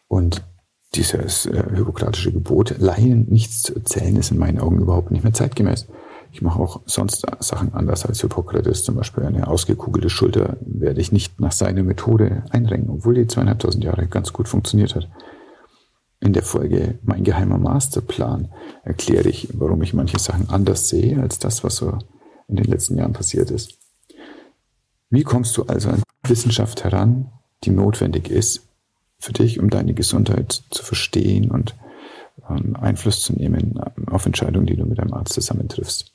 und 0.07 0.43
dieses 0.95 1.45
äh, 1.45 1.63
hypokratische 1.71 2.31
Gebot, 2.31 2.75
Laien 2.77 3.27
nichts 3.29 3.63
zu 3.63 3.75
erzählen, 3.75 4.15
ist 4.15 4.31
in 4.31 4.37
meinen 4.37 4.59
Augen 4.59 4.79
überhaupt 4.79 5.11
nicht 5.11 5.23
mehr 5.23 5.33
zeitgemäß. 5.33 5.87
Ich 6.33 6.41
mache 6.41 6.59
auch 6.59 6.81
sonst 6.87 7.27
Sachen 7.41 7.75
anders 7.75 8.07
als 8.07 8.21
Hippokrates. 8.21 8.83
Zum 8.83 8.95
Beispiel 8.95 9.23
eine 9.23 9.47
ausgekugelte 9.47 10.09
Schulter 10.09 10.57
werde 10.61 10.99
ich 10.99 11.11
nicht 11.11 11.39
nach 11.39 11.51
seiner 11.51 11.83
Methode 11.83 12.43
einrenken, 12.49 12.89
obwohl 12.89 13.13
die 13.13 13.27
zweieinhalbtausend 13.27 13.83
Jahre 13.83 14.07
ganz 14.07 14.33
gut 14.33 14.47
funktioniert 14.47 14.95
hat. 14.95 15.07
In 16.19 16.33
der 16.33 16.41
Folge 16.41 16.97
Mein 17.03 17.23
geheimer 17.23 17.59
Masterplan 17.59 18.51
erkläre 18.83 19.29
ich, 19.29 19.49
warum 19.53 19.83
ich 19.83 19.93
manche 19.93 20.17
Sachen 20.17 20.49
anders 20.49 20.89
sehe 20.89 21.21
als 21.21 21.37
das, 21.37 21.63
was 21.63 21.75
so 21.75 21.99
in 22.47 22.55
den 22.55 22.65
letzten 22.65 22.97
Jahren 22.97 23.13
passiert 23.13 23.51
ist. 23.51 23.77
Wie 25.11 25.23
kommst 25.23 25.55
du 25.55 25.63
also 25.65 25.89
an 25.89 26.01
Wissenschaft 26.23 26.83
heran, 26.83 27.31
die 27.63 27.69
notwendig 27.69 28.31
ist 28.31 28.67
für 29.19 29.33
dich, 29.33 29.59
um 29.59 29.69
deine 29.69 29.93
Gesundheit 29.93 30.63
zu 30.71 30.83
verstehen 30.83 31.51
und 31.51 31.75
ähm, 32.49 32.75
Einfluss 32.75 33.21
zu 33.21 33.33
nehmen 33.33 33.79
auf 34.07 34.25
Entscheidungen, 34.25 34.65
die 34.65 34.75
du 34.75 34.87
mit 34.87 34.97
deinem 34.97 35.13
Arzt 35.13 35.33
zusammentriffst? 35.33 36.12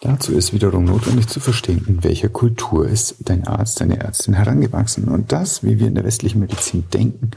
Dazu 0.00 0.32
ist 0.32 0.54
wiederum 0.54 0.84
notwendig 0.84 1.28
zu 1.28 1.40
verstehen, 1.40 1.84
in 1.86 2.02
welcher 2.02 2.30
Kultur 2.30 2.88
ist 2.88 3.16
dein 3.20 3.46
Arzt, 3.46 3.80
deine 3.80 4.00
Ärztin 4.00 4.32
herangewachsen. 4.32 5.08
Und 5.08 5.30
das, 5.30 5.62
wie 5.62 5.78
wir 5.78 5.88
in 5.88 5.94
der 5.94 6.04
westlichen 6.04 6.40
Medizin 6.40 6.84
denken, 6.92 7.32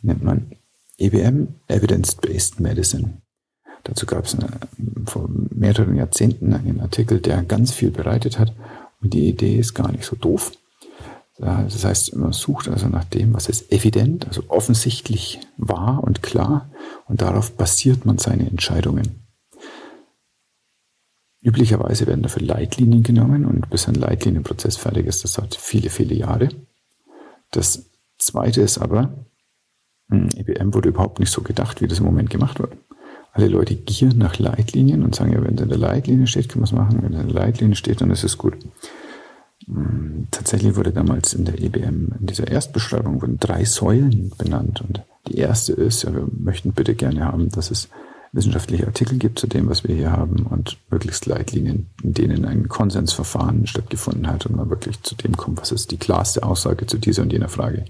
nennt 0.00 0.22
man 0.22 0.52
EBM, 0.98 1.48
Evidence-Based 1.66 2.60
Medicine. 2.60 3.20
Dazu 3.82 4.06
gab 4.06 4.24
es 4.24 4.36
vor 5.06 5.28
mehreren 5.50 5.96
Jahrzehnten 5.96 6.54
einen 6.54 6.80
Artikel, 6.80 7.20
der 7.20 7.42
ganz 7.42 7.72
viel 7.72 7.90
bereitet 7.90 8.38
hat. 8.38 8.54
Und 9.02 9.12
die 9.12 9.28
Idee 9.28 9.58
ist 9.58 9.74
gar 9.74 9.90
nicht 9.90 10.04
so 10.04 10.14
doof. 10.14 10.52
Das 11.38 11.84
heißt, 11.84 12.14
man 12.14 12.32
sucht 12.32 12.68
also 12.68 12.86
nach 12.86 13.04
dem, 13.04 13.34
was 13.34 13.48
ist 13.48 13.72
evident, 13.72 14.28
also 14.28 14.44
offensichtlich 14.46 15.40
wahr 15.56 16.02
und 16.04 16.22
klar. 16.22 16.70
Und 17.06 17.20
darauf 17.20 17.56
basiert 17.56 18.06
man 18.06 18.18
seine 18.18 18.48
Entscheidungen. 18.48 19.23
Üblicherweise 21.44 22.06
werden 22.06 22.22
dafür 22.22 22.42
Leitlinien 22.42 23.02
genommen 23.02 23.44
und 23.44 23.68
bis 23.68 23.86
ein 23.86 23.94
Leitlinienprozess 23.94 24.78
fertig 24.78 25.06
ist, 25.06 25.24
das 25.24 25.34
dauert 25.34 25.54
viele, 25.54 25.90
viele 25.90 26.14
Jahre. 26.14 26.48
Das 27.50 27.90
zweite 28.16 28.62
ist 28.62 28.78
aber, 28.78 29.26
IBM 30.10 30.58
hm, 30.58 30.74
wurde 30.74 30.88
überhaupt 30.88 31.20
nicht 31.20 31.30
so 31.30 31.42
gedacht, 31.42 31.82
wie 31.82 31.86
das 31.86 31.98
im 31.98 32.06
Moment 32.06 32.30
gemacht 32.30 32.58
wird. 32.60 32.72
Alle 33.32 33.48
Leute 33.48 33.74
gieren 33.74 34.16
nach 34.16 34.38
Leitlinien 34.38 35.02
und 35.02 35.14
sagen, 35.14 35.32
ja, 35.32 35.44
wenn 35.44 35.56
es 35.56 35.62
in 35.62 35.68
der 35.68 35.76
Leitlinie 35.76 36.26
steht, 36.26 36.48
kann 36.48 36.60
man 36.60 36.64
es 36.64 36.72
machen. 36.72 37.02
Wenn 37.02 37.12
es 37.12 37.20
in 37.20 37.28
der 37.28 37.42
Leitlinie 37.42 37.76
steht, 37.76 38.00
dann 38.00 38.10
ist 38.10 38.24
es 38.24 38.38
gut. 38.38 38.56
Hm, 39.66 40.28
tatsächlich 40.30 40.76
wurde 40.76 40.92
damals 40.92 41.34
in 41.34 41.44
der 41.44 41.60
EBM, 41.60 42.14
in 42.20 42.26
dieser 42.26 42.48
Erstbeschreibung, 42.48 43.20
wurden 43.20 43.38
drei 43.38 43.66
Säulen 43.66 44.32
benannt. 44.38 44.80
Und 44.80 45.02
die 45.28 45.36
erste 45.36 45.74
ist, 45.74 46.04
ja, 46.04 46.14
wir 46.14 46.26
möchten 46.38 46.72
bitte 46.72 46.94
gerne 46.94 47.26
haben, 47.26 47.50
dass 47.50 47.70
es 47.70 47.90
wissenschaftliche 48.34 48.86
Artikel 48.86 49.18
gibt 49.18 49.38
zu 49.38 49.46
dem, 49.46 49.68
was 49.68 49.84
wir 49.84 49.94
hier 49.94 50.10
haben 50.10 50.44
und 50.46 50.76
möglichst 50.90 51.26
Leitlinien, 51.26 51.90
in 52.02 52.14
denen 52.14 52.44
ein 52.44 52.68
Konsensverfahren 52.68 53.66
stattgefunden 53.66 54.26
hat 54.26 54.46
und 54.46 54.56
man 54.56 54.68
wirklich 54.70 55.00
zu 55.02 55.14
dem 55.14 55.36
kommt, 55.36 55.60
was 55.60 55.70
ist 55.70 55.92
die 55.92 55.98
klarste 55.98 56.42
Aussage 56.42 56.86
zu 56.86 56.98
dieser 56.98 57.22
und 57.22 57.32
jener 57.32 57.48
Frage. 57.48 57.84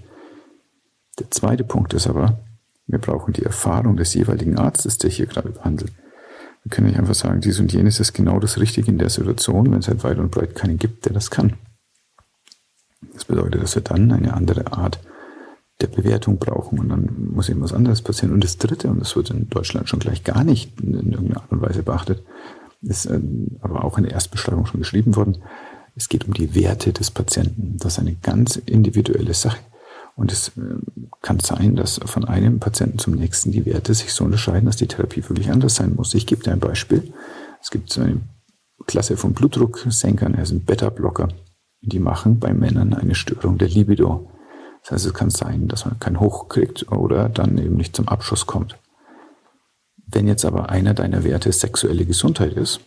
Der 1.19 1.31
zweite 1.31 1.63
Punkt 1.63 1.93
ist 1.95 2.07
aber, 2.07 2.39
wir 2.85 2.99
brauchen 2.99 3.33
die 3.33 3.43
Erfahrung 3.43 3.97
des 3.97 4.13
jeweiligen 4.13 4.59
Arztes, 4.59 4.99
der 4.99 5.09
hier 5.09 5.25
gerade 5.25 5.49
behandelt. 5.49 5.91
Wir 6.63 6.69
können 6.69 6.87
nicht 6.87 6.99
einfach 6.99 7.15
sagen, 7.15 7.41
dies 7.41 7.59
und 7.59 7.73
jenes 7.73 7.99
ist 7.99 8.13
genau 8.13 8.39
das 8.39 8.59
Richtige 8.59 8.91
in 8.91 8.99
der 8.99 9.09
Situation, 9.09 9.71
wenn 9.71 9.79
es 9.79 9.87
halt 9.87 10.03
weit 10.03 10.19
und 10.19 10.29
breit 10.29 10.55
keinen 10.55 10.77
gibt, 10.77 11.05
der 11.05 11.13
das 11.13 11.31
kann. 11.31 11.53
Das 13.13 13.25
bedeutet, 13.25 13.63
dass 13.63 13.75
wir 13.75 13.81
dann 13.81 14.11
eine 14.11 14.33
andere 14.33 14.73
Art 14.73 14.99
der 15.81 15.87
Bewertung 15.87 16.37
brauchen 16.37 16.79
und 16.79 16.89
dann 16.89 17.31
muss 17.33 17.49
eben 17.49 17.61
was 17.61 17.73
anderes 17.73 18.01
passieren. 18.01 18.33
Und 18.33 18.43
das 18.43 18.57
Dritte, 18.57 18.89
und 18.89 18.99
das 18.99 19.15
wird 19.15 19.29
in 19.29 19.49
Deutschland 19.49 19.89
schon 19.89 19.99
gleich 19.99 20.23
gar 20.23 20.43
nicht 20.43 20.79
in, 20.81 20.93
irgendeiner 20.93 21.41
Art 21.41 21.51
und 21.51 21.61
Weise 21.61 21.83
beachtet, 21.83 22.23
ist 22.81 23.05
äh, 23.07 23.19
aber 23.61 23.83
auch 23.83 23.97
in 23.97 24.05
der 24.05 24.13
Erstbeschreibung 24.13 24.65
schon 24.65 24.79
geschrieben 24.79 25.15
worden, 25.15 25.37
es 25.95 26.09
geht 26.09 26.27
um 26.27 26.33
die 26.33 26.55
Werte 26.55 26.91
des 26.93 27.11
Patienten. 27.11 27.77
Das 27.77 27.93
ist 27.93 27.99
eine 27.99 28.15
ganz 28.15 28.57
individuelle 28.57 29.33
Sache. 29.33 29.59
Und 30.15 30.31
es 30.31 30.49
äh, 30.49 30.61
kann 31.21 31.39
sein, 31.39 31.75
dass 31.75 31.99
von 32.05 32.25
einem 32.25 32.59
Patienten 32.59 32.99
zum 32.99 33.15
nächsten 33.15 33.51
die 33.51 33.65
Werte 33.65 33.93
sich 33.93 34.13
so 34.13 34.23
unterscheiden, 34.23 34.65
dass 34.65 34.77
die 34.77 34.87
Therapie 34.87 35.23
wirklich 35.27 35.51
anders 35.51 35.75
sein 35.75 35.93
muss. 35.95 36.13
Ich 36.13 36.25
gebe 36.25 36.43
dir 36.43 36.51
ein 36.51 36.59
Beispiel. 36.59 37.13
Es 37.61 37.69
gibt 37.69 37.91
so 37.91 38.01
eine 38.01 38.21
Klasse 38.85 39.17
von 39.17 39.33
Blutdrucksenkern, 39.33 40.35
also 40.35 40.57
Beta-Blocker. 40.57 41.29
Die 41.81 41.99
machen 41.99 42.39
bei 42.39 42.53
Männern 42.53 42.93
eine 42.93 43.15
Störung 43.15 43.57
der 43.57 43.69
Libido. 43.69 44.29
Das 44.85 44.91
heißt, 44.91 45.05
es 45.07 45.13
kann 45.15 45.31
sein, 45.31 45.67
dass 45.67 45.85
man 45.85 45.99
keinen 45.99 46.19
Hoch 46.19 46.47
kriegt 46.47 46.91
oder 46.91 47.27
dann 47.27 47.57
eben 47.57 47.75
nicht 47.75 47.95
zum 47.95 48.07
Abschuss 48.07 48.45
kommt. 48.45 48.77
Wenn 50.05 50.27
jetzt 50.27 50.45
aber 50.45 50.69
einer 50.69 50.93
deiner 50.93 51.23
Werte 51.23 51.51
sexuelle 51.51 52.05
Gesundheit 52.05 52.53
ist, 52.53 52.81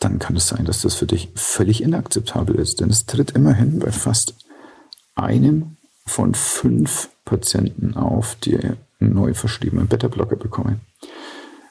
dann 0.00 0.18
kann 0.18 0.34
es 0.34 0.48
sein, 0.48 0.64
dass 0.64 0.82
das 0.82 0.96
für 0.96 1.06
dich 1.06 1.28
völlig 1.36 1.84
inakzeptabel 1.84 2.56
ist. 2.56 2.80
Denn 2.80 2.90
es 2.90 3.06
tritt 3.06 3.30
immerhin 3.30 3.78
bei 3.78 3.92
fast 3.92 4.34
einem 5.14 5.76
von 6.04 6.34
fünf 6.34 7.10
Patienten 7.24 7.96
auf, 7.96 8.34
die 8.34 8.58
neu 8.98 9.34
verschriebenen 9.34 9.86
Beta-Blocker 9.86 10.34
bekommen. 10.34 10.80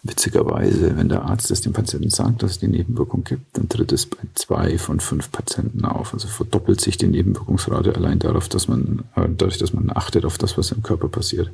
Witzigerweise, 0.03 0.97
wenn 0.97 1.09
der 1.09 1.23
Arzt 1.23 1.51
es 1.51 1.61
dem 1.61 1.73
Patienten 1.73 2.09
sagt, 2.09 2.41
dass 2.41 2.51
es 2.51 2.59
die 2.59 2.67
Nebenwirkung 2.67 3.23
gibt, 3.23 3.55
dann 3.55 3.69
tritt 3.69 3.91
es 3.91 4.07
bei 4.07 4.17
zwei 4.33 4.79
von 4.79 4.99
fünf 4.99 5.31
Patienten 5.31 5.85
auf. 5.85 6.13
Also 6.13 6.27
verdoppelt 6.27 6.81
sich 6.81 6.97
die 6.97 7.07
Nebenwirkungsrate 7.07 7.95
allein 7.95 8.17
darauf, 8.17 8.49
dass 8.49 8.67
man, 8.67 9.03
äh, 9.15 9.27
dadurch, 9.29 9.59
dass 9.59 9.73
man 9.73 9.91
achtet 9.91 10.25
auf 10.25 10.39
das, 10.39 10.57
was 10.57 10.71
im 10.71 10.81
Körper 10.81 11.07
passiert. 11.07 11.51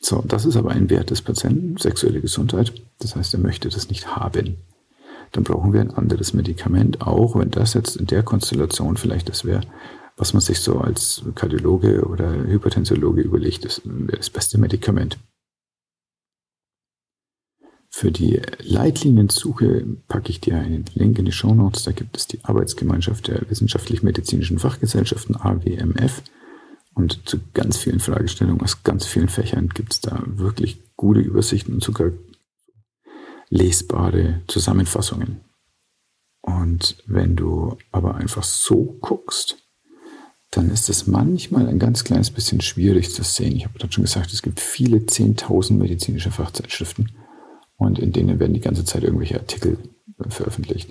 So, 0.00 0.22
das 0.26 0.44
ist 0.44 0.56
aber 0.56 0.72
ein 0.72 0.90
Wert 0.90 1.10
des 1.10 1.22
Patienten, 1.22 1.76
sexuelle 1.76 2.20
Gesundheit. 2.20 2.72
Das 2.98 3.14
heißt, 3.14 3.34
er 3.34 3.40
möchte 3.40 3.68
das 3.68 3.88
nicht 3.88 4.16
haben. 4.16 4.56
Dann 5.30 5.44
brauchen 5.44 5.72
wir 5.72 5.80
ein 5.80 5.92
anderes 5.92 6.34
Medikament, 6.34 7.02
auch 7.02 7.38
wenn 7.38 7.50
das 7.52 7.74
jetzt 7.74 7.96
in 7.96 8.06
der 8.06 8.24
Konstellation 8.24 8.96
vielleicht 8.96 9.28
das 9.28 9.44
wäre, 9.44 9.62
was 10.16 10.32
man 10.32 10.40
sich 10.40 10.60
so 10.60 10.78
als 10.78 11.22
Kardiologe 11.34 12.04
oder 12.04 12.32
Hypertensiologe 12.32 13.22
überlegt, 13.22 13.64
das 13.64 13.80
wäre 13.84 14.18
das 14.18 14.30
beste 14.30 14.58
Medikament. 14.58 15.18
Für 17.96 18.10
die 18.10 18.42
Leitliniensuche 18.58 19.86
packe 20.08 20.30
ich 20.30 20.40
dir 20.40 20.56
einen 20.56 20.84
Link 20.94 21.16
in 21.16 21.26
die 21.26 21.32
Show 21.32 21.54
Notes. 21.54 21.84
Da 21.84 21.92
gibt 21.92 22.16
es 22.16 22.26
die 22.26 22.44
Arbeitsgemeinschaft 22.44 23.28
der 23.28 23.48
wissenschaftlich-medizinischen 23.48 24.58
Fachgesellschaften 24.58 25.36
AWMF. 25.36 26.24
Und 26.94 27.28
zu 27.28 27.38
ganz 27.54 27.76
vielen 27.76 28.00
Fragestellungen 28.00 28.62
aus 28.62 28.82
ganz 28.82 29.06
vielen 29.06 29.28
Fächern 29.28 29.68
gibt 29.68 29.92
es 29.92 30.00
da 30.00 30.24
wirklich 30.26 30.82
gute 30.96 31.20
Übersichten 31.20 31.74
und 31.74 31.84
sogar 31.84 32.10
lesbare 33.48 34.42
Zusammenfassungen. 34.48 35.42
Und 36.40 36.96
wenn 37.06 37.36
du 37.36 37.78
aber 37.92 38.16
einfach 38.16 38.42
so 38.42 38.98
guckst, 39.02 39.58
dann 40.50 40.68
ist 40.70 40.88
es 40.88 41.06
manchmal 41.06 41.68
ein 41.68 41.78
ganz 41.78 42.02
kleines 42.02 42.32
bisschen 42.32 42.60
schwierig 42.60 43.12
zu 43.12 43.22
sehen. 43.22 43.54
Ich 43.54 43.64
habe 43.64 43.78
gerade 43.78 43.92
schon 43.92 44.02
gesagt, 44.02 44.32
es 44.32 44.42
gibt 44.42 44.58
viele 44.58 44.96
10.000 44.96 45.74
medizinische 45.74 46.32
Fachzeitschriften 46.32 47.12
und 47.84 47.98
in 47.98 48.12
denen 48.12 48.40
werden 48.40 48.54
die 48.54 48.60
ganze 48.60 48.84
Zeit 48.84 49.04
irgendwelche 49.04 49.38
Artikel 49.38 49.78
veröffentlicht. 50.28 50.90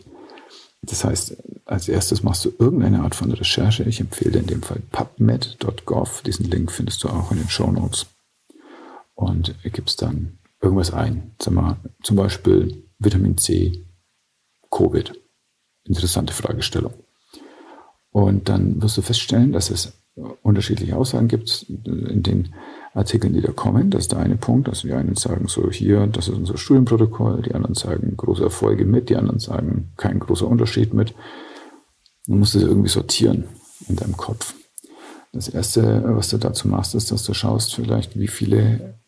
Das 0.84 1.06
heißt, 1.06 1.38
als 1.66 1.88
erstes 1.88 2.24
machst 2.24 2.44
du 2.44 2.54
irgendeine 2.60 3.02
Art 3.02 3.16
von 3.16 3.32
Recherche. 3.32 3.84
Ich 3.84 4.02
empfehle 4.02 4.40
in 4.40 4.48
dem 4.48 4.62
Fall 4.62 4.82
pubmed.gov. 4.92 6.22
Diesen 6.24 6.50
Link 6.50 6.72
findest 6.72 7.04
du 7.04 7.10
auch 7.10 7.32
in 7.32 7.38
den 7.38 7.50
Show 7.50 7.72
Notes. 7.72 8.06
Und 9.16 9.56
gibst 9.64 10.02
dann 10.02 10.40
irgendwas 10.62 10.92
ein. 10.92 11.32
Sag 11.42 11.54
mal, 11.54 11.78
zum 12.02 12.18
Beispiel 12.18 12.84
Vitamin 13.00 13.38
C, 13.38 13.86
Covid. 14.72 15.14
Interessante 15.86 16.34
Fragestellung. 16.34 16.94
Und 18.12 18.50
dann 18.50 18.82
wirst 18.82 18.98
du 18.98 19.02
feststellen, 19.02 19.54
dass 19.54 19.70
es 19.70 19.94
unterschiedliche 20.42 20.96
Aussagen 20.98 21.28
gibt 21.28 21.66
in 21.86 22.24
den 22.24 22.54
Artikeln, 22.94 23.34
die 23.34 23.42
da 23.42 23.52
kommen. 23.52 23.90
Das 23.90 24.04
ist 24.04 24.12
der 24.12 24.20
eine 24.20 24.36
Punkt. 24.36 24.70
Also 24.70 24.88
die 24.88 24.94
einen 24.94 25.16
sagen 25.16 25.48
so, 25.48 25.70
hier, 25.72 26.06
das 26.08 26.28
ist 26.28 26.36
unser 26.36 26.58
Studienprotokoll. 26.58 27.42
Die 27.42 27.56
anderen 27.56 27.76
sagen 27.76 28.16
große 28.16 28.44
Erfolge 28.44 28.86
mit. 28.86 29.10
Die 29.10 29.16
anderen 29.16 29.40
sagen 29.40 29.94
kein 29.98 30.20
großer 30.20 30.48
Unterschied 30.48 30.94
mit. 30.94 31.14
Du 32.28 32.36
musst 32.36 32.56
es 32.56 32.64
irgendwie 32.64 32.90
sortieren 32.90 33.46
in 33.88 33.96
deinem 33.96 34.16
Kopf. 34.16 34.54
Das 35.34 35.50
erste, 35.50 36.04
was 36.06 36.30
du 36.30 36.38
dazu 36.38 36.68
machst, 36.68 36.94
ist, 36.94 37.12
dass 37.12 37.24
du 37.24 37.34
schaust 37.34 37.74
vielleicht, 37.74 38.18
wie 38.18 38.28
viele 38.28 39.00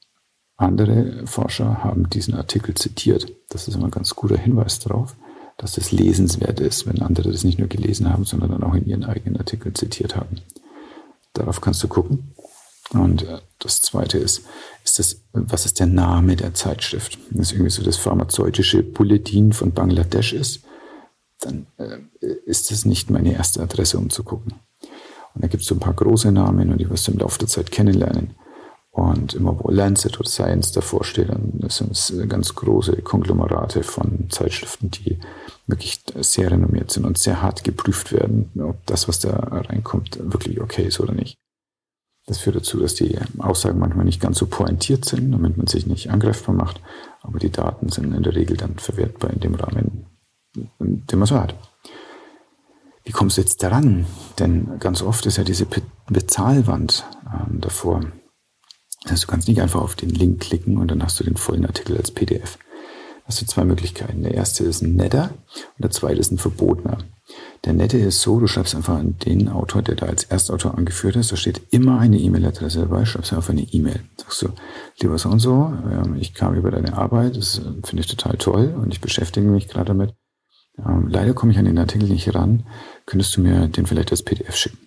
andere 0.58 1.28
Forscher 1.28 1.84
haben 1.84 2.10
diesen 2.10 2.34
Artikel 2.34 2.74
zitiert. 2.74 3.32
Das 3.50 3.68
ist 3.68 3.76
immer 3.76 3.86
ein 3.86 3.92
ganz 3.92 4.16
guter 4.16 4.38
Hinweis 4.38 4.80
darauf, 4.80 5.16
dass 5.58 5.74
das 5.74 5.92
lesenswert 5.92 6.60
ist, 6.60 6.88
wenn 6.88 7.02
andere 7.02 7.32
das 7.32 7.44
nicht 7.44 7.60
nur 7.60 7.68
gelesen 7.68 8.12
haben, 8.12 8.26
sondern 8.26 8.52
dann 8.52 8.64
auch 8.64 8.74
in 8.74 8.86
ihren 8.86 9.04
eigenen 9.04 9.38
Artikel 9.38 9.74
zitiert 9.74 10.16
haben. 10.16 10.38
Darauf 11.34 11.62
kannst 11.62 11.84
du 11.84 11.88
gucken. 11.88 12.35
Und 12.92 13.24
äh, 13.24 13.40
das 13.60 13.82
zweite 13.82 14.18
ist, 14.18 14.44
ist 14.84 15.00
das, 15.00 15.22
was 15.34 15.66
ist 15.66 15.80
der 15.80 15.88
Name 15.88 16.36
der 16.36 16.54
Zeitschrift? 16.54 17.18
Wenn 17.30 17.42
es 17.42 17.52
irgendwie 17.52 17.72
so 17.72 17.84
das 17.84 17.98
pharmazeutische 17.98 18.84
Bulletin 18.84 19.54
von 19.54 19.72
Bangladesch 19.72 20.34
ist, 20.34 20.62
dann 21.40 21.68
äh, 21.78 21.98
ist 22.46 22.72
das 22.72 22.86
nicht 22.86 23.10
meine 23.10 23.34
erste 23.34 23.62
Adresse, 23.62 23.98
um 23.98 24.10
zu 24.10 24.24
gucken. 24.24 24.54
Und 25.34 25.44
da 25.44 25.48
gibt 25.48 25.64
es 25.64 25.68
so 25.68 25.76
ein 25.76 25.80
paar 25.80 25.94
große 25.94 26.32
Namen 26.32 26.72
und 26.72 26.78
die 26.78 26.90
wirst 26.90 27.08
du 27.08 27.12
im 27.12 27.20
Laufe 27.20 27.40
der 27.40 27.48
Zeit 27.48 27.72
kennenlernen. 27.72 28.36
Und 28.92 29.34
immer 29.34 29.60
wo 29.62 29.70
Lancet 29.70 30.18
oder 30.18 30.30
Science 30.30 30.72
davor 30.72 31.04
steht, 31.04 31.28
dann 31.28 31.60
sind 31.68 31.92
es 31.92 32.14
ganz 32.30 32.56
große 32.56 33.02
Konglomerate 33.02 33.84
von 33.84 34.30
Zeitschriften, 34.30 34.90
die 34.90 35.20
wirklich 35.68 36.02
sehr 36.22 36.52
renommiert 36.52 36.92
sind 36.92 37.06
und 37.06 37.18
sehr 37.18 37.42
hart 37.42 37.66
geprüft 37.66 38.14
werden, 38.14 38.50
ob 38.58 38.86
das, 38.86 39.10
was 39.10 39.20
da 39.20 39.32
reinkommt, 39.32 40.18
wirklich 40.32 40.62
okay 40.62 40.84
ist 40.84 41.02
oder 41.02 41.14
nicht. 41.14 41.36
Das 42.28 42.40
führt 42.40 42.56
dazu, 42.56 42.80
dass 42.80 42.96
die 42.96 43.18
Aussagen 43.38 43.78
manchmal 43.78 44.06
nicht 44.06 44.20
ganz 44.20 44.40
so 44.40 44.48
pointiert 44.48 45.06
sind, 45.06 45.32
damit 45.32 45.58
man 45.58 45.68
sich 45.68 45.86
nicht 45.86 46.10
angreifbar 46.10 46.56
macht. 46.56 46.82
Aber 47.22 47.38
die 47.38 47.52
Daten 47.52 47.90
sind 47.90 48.14
in 48.14 48.24
der 48.24 48.36
Regel 48.36 48.58
dann 48.58 48.78
verwertbar 48.78 49.32
in 49.32 49.40
dem 49.40 49.56
Rahmen, 49.56 50.08
den 50.56 51.20
man 51.20 51.28
so 51.28 51.40
hat. 51.40 51.56
Wie 53.04 53.12
kommst 53.12 53.38
du 53.38 53.42
jetzt 53.42 53.62
daran? 53.62 54.08
Denn 54.40 54.80
ganz 54.80 55.04
oft 55.04 55.28
ist 55.28 55.38
ja 55.38 55.44
diese 55.44 55.68
Bezahlwand 56.08 57.06
ähm, 57.32 57.62
davor. 57.62 58.02
Also 59.06 59.28
du 59.28 59.32
kannst 59.32 59.48
nicht 59.48 59.62
einfach 59.62 59.82
auf 59.82 59.96
den 59.96 60.10
Link 60.10 60.40
klicken 60.42 60.78
und 60.78 60.90
dann 60.90 61.04
hast 61.04 61.20
du 61.20 61.24
den 61.24 61.38
vollen 61.38 61.68
Artikel 61.68 61.96
als 61.96 62.10
PDF. 62.10 62.58
Hast 63.26 63.42
du 63.42 63.46
zwei 63.46 63.64
Möglichkeiten. 63.64 64.24
Der 64.24 64.34
erste 64.34 64.64
ist 64.64 64.82
ein 64.82 64.96
netter 64.96 65.30
und 65.52 65.84
der 65.84 65.92
zweite 65.92 66.20
ist 66.20 66.32
ein 66.32 66.40
verbotener. 66.40 66.98
Der 67.66 67.74
nette 67.74 67.98
ist 67.98 68.22
so, 68.22 68.40
du 68.40 68.46
schreibst 68.46 68.76
einfach 68.76 68.98
an 68.98 69.18
den 69.26 69.50
Autor, 69.50 69.82
der 69.82 69.96
da 69.96 70.06
als 70.06 70.26
Erstautor 70.26 70.78
angeführt 70.78 71.16
ist, 71.16 71.32
da 71.32 71.36
steht 71.36 71.62
immer 71.72 72.00
eine 72.00 72.20
E-Mail-Adresse 72.20 72.82
dabei, 72.82 73.06
schreibst 73.06 73.34
einfach 73.34 73.50
eine 73.50 73.64
E-Mail. 73.64 74.02
Sagst 74.18 74.44
du, 74.44 74.50
lieber 75.02 75.18
so 75.18 75.30
und 75.30 75.40
so, 75.40 75.74
ähm, 75.92 76.16
ich 76.20 76.36
kam 76.36 76.54
über 76.54 76.70
deine 76.70 76.96
Arbeit, 76.96 77.38
das 77.38 77.58
äh, 77.58 77.64
finde 77.84 78.02
ich 78.02 78.08
total 78.08 78.38
toll 78.38 78.76
und 78.80 78.94
ich 78.94 79.02
beschäftige 79.02 79.48
mich 79.48 79.68
gerade 79.68 79.88
damit. 79.88 80.14
Ähm, 80.78 81.08
leider 81.10 81.34
komme 81.34 81.54
ich 81.54 81.58
an 81.58 81.66
den 81.66 81.80
Artikel 81.80 82.08
nicht 82.08 82.36
ran. 82.36 82.68
Könntest 83.08 83.36
du 83.36 83.42
mir 83.42 83.68
den 83.68 83.88
vielleicht 83.88 84.12
als 84.12 84.22
PDF 84.22 84.56
schicken? 84.56 84.78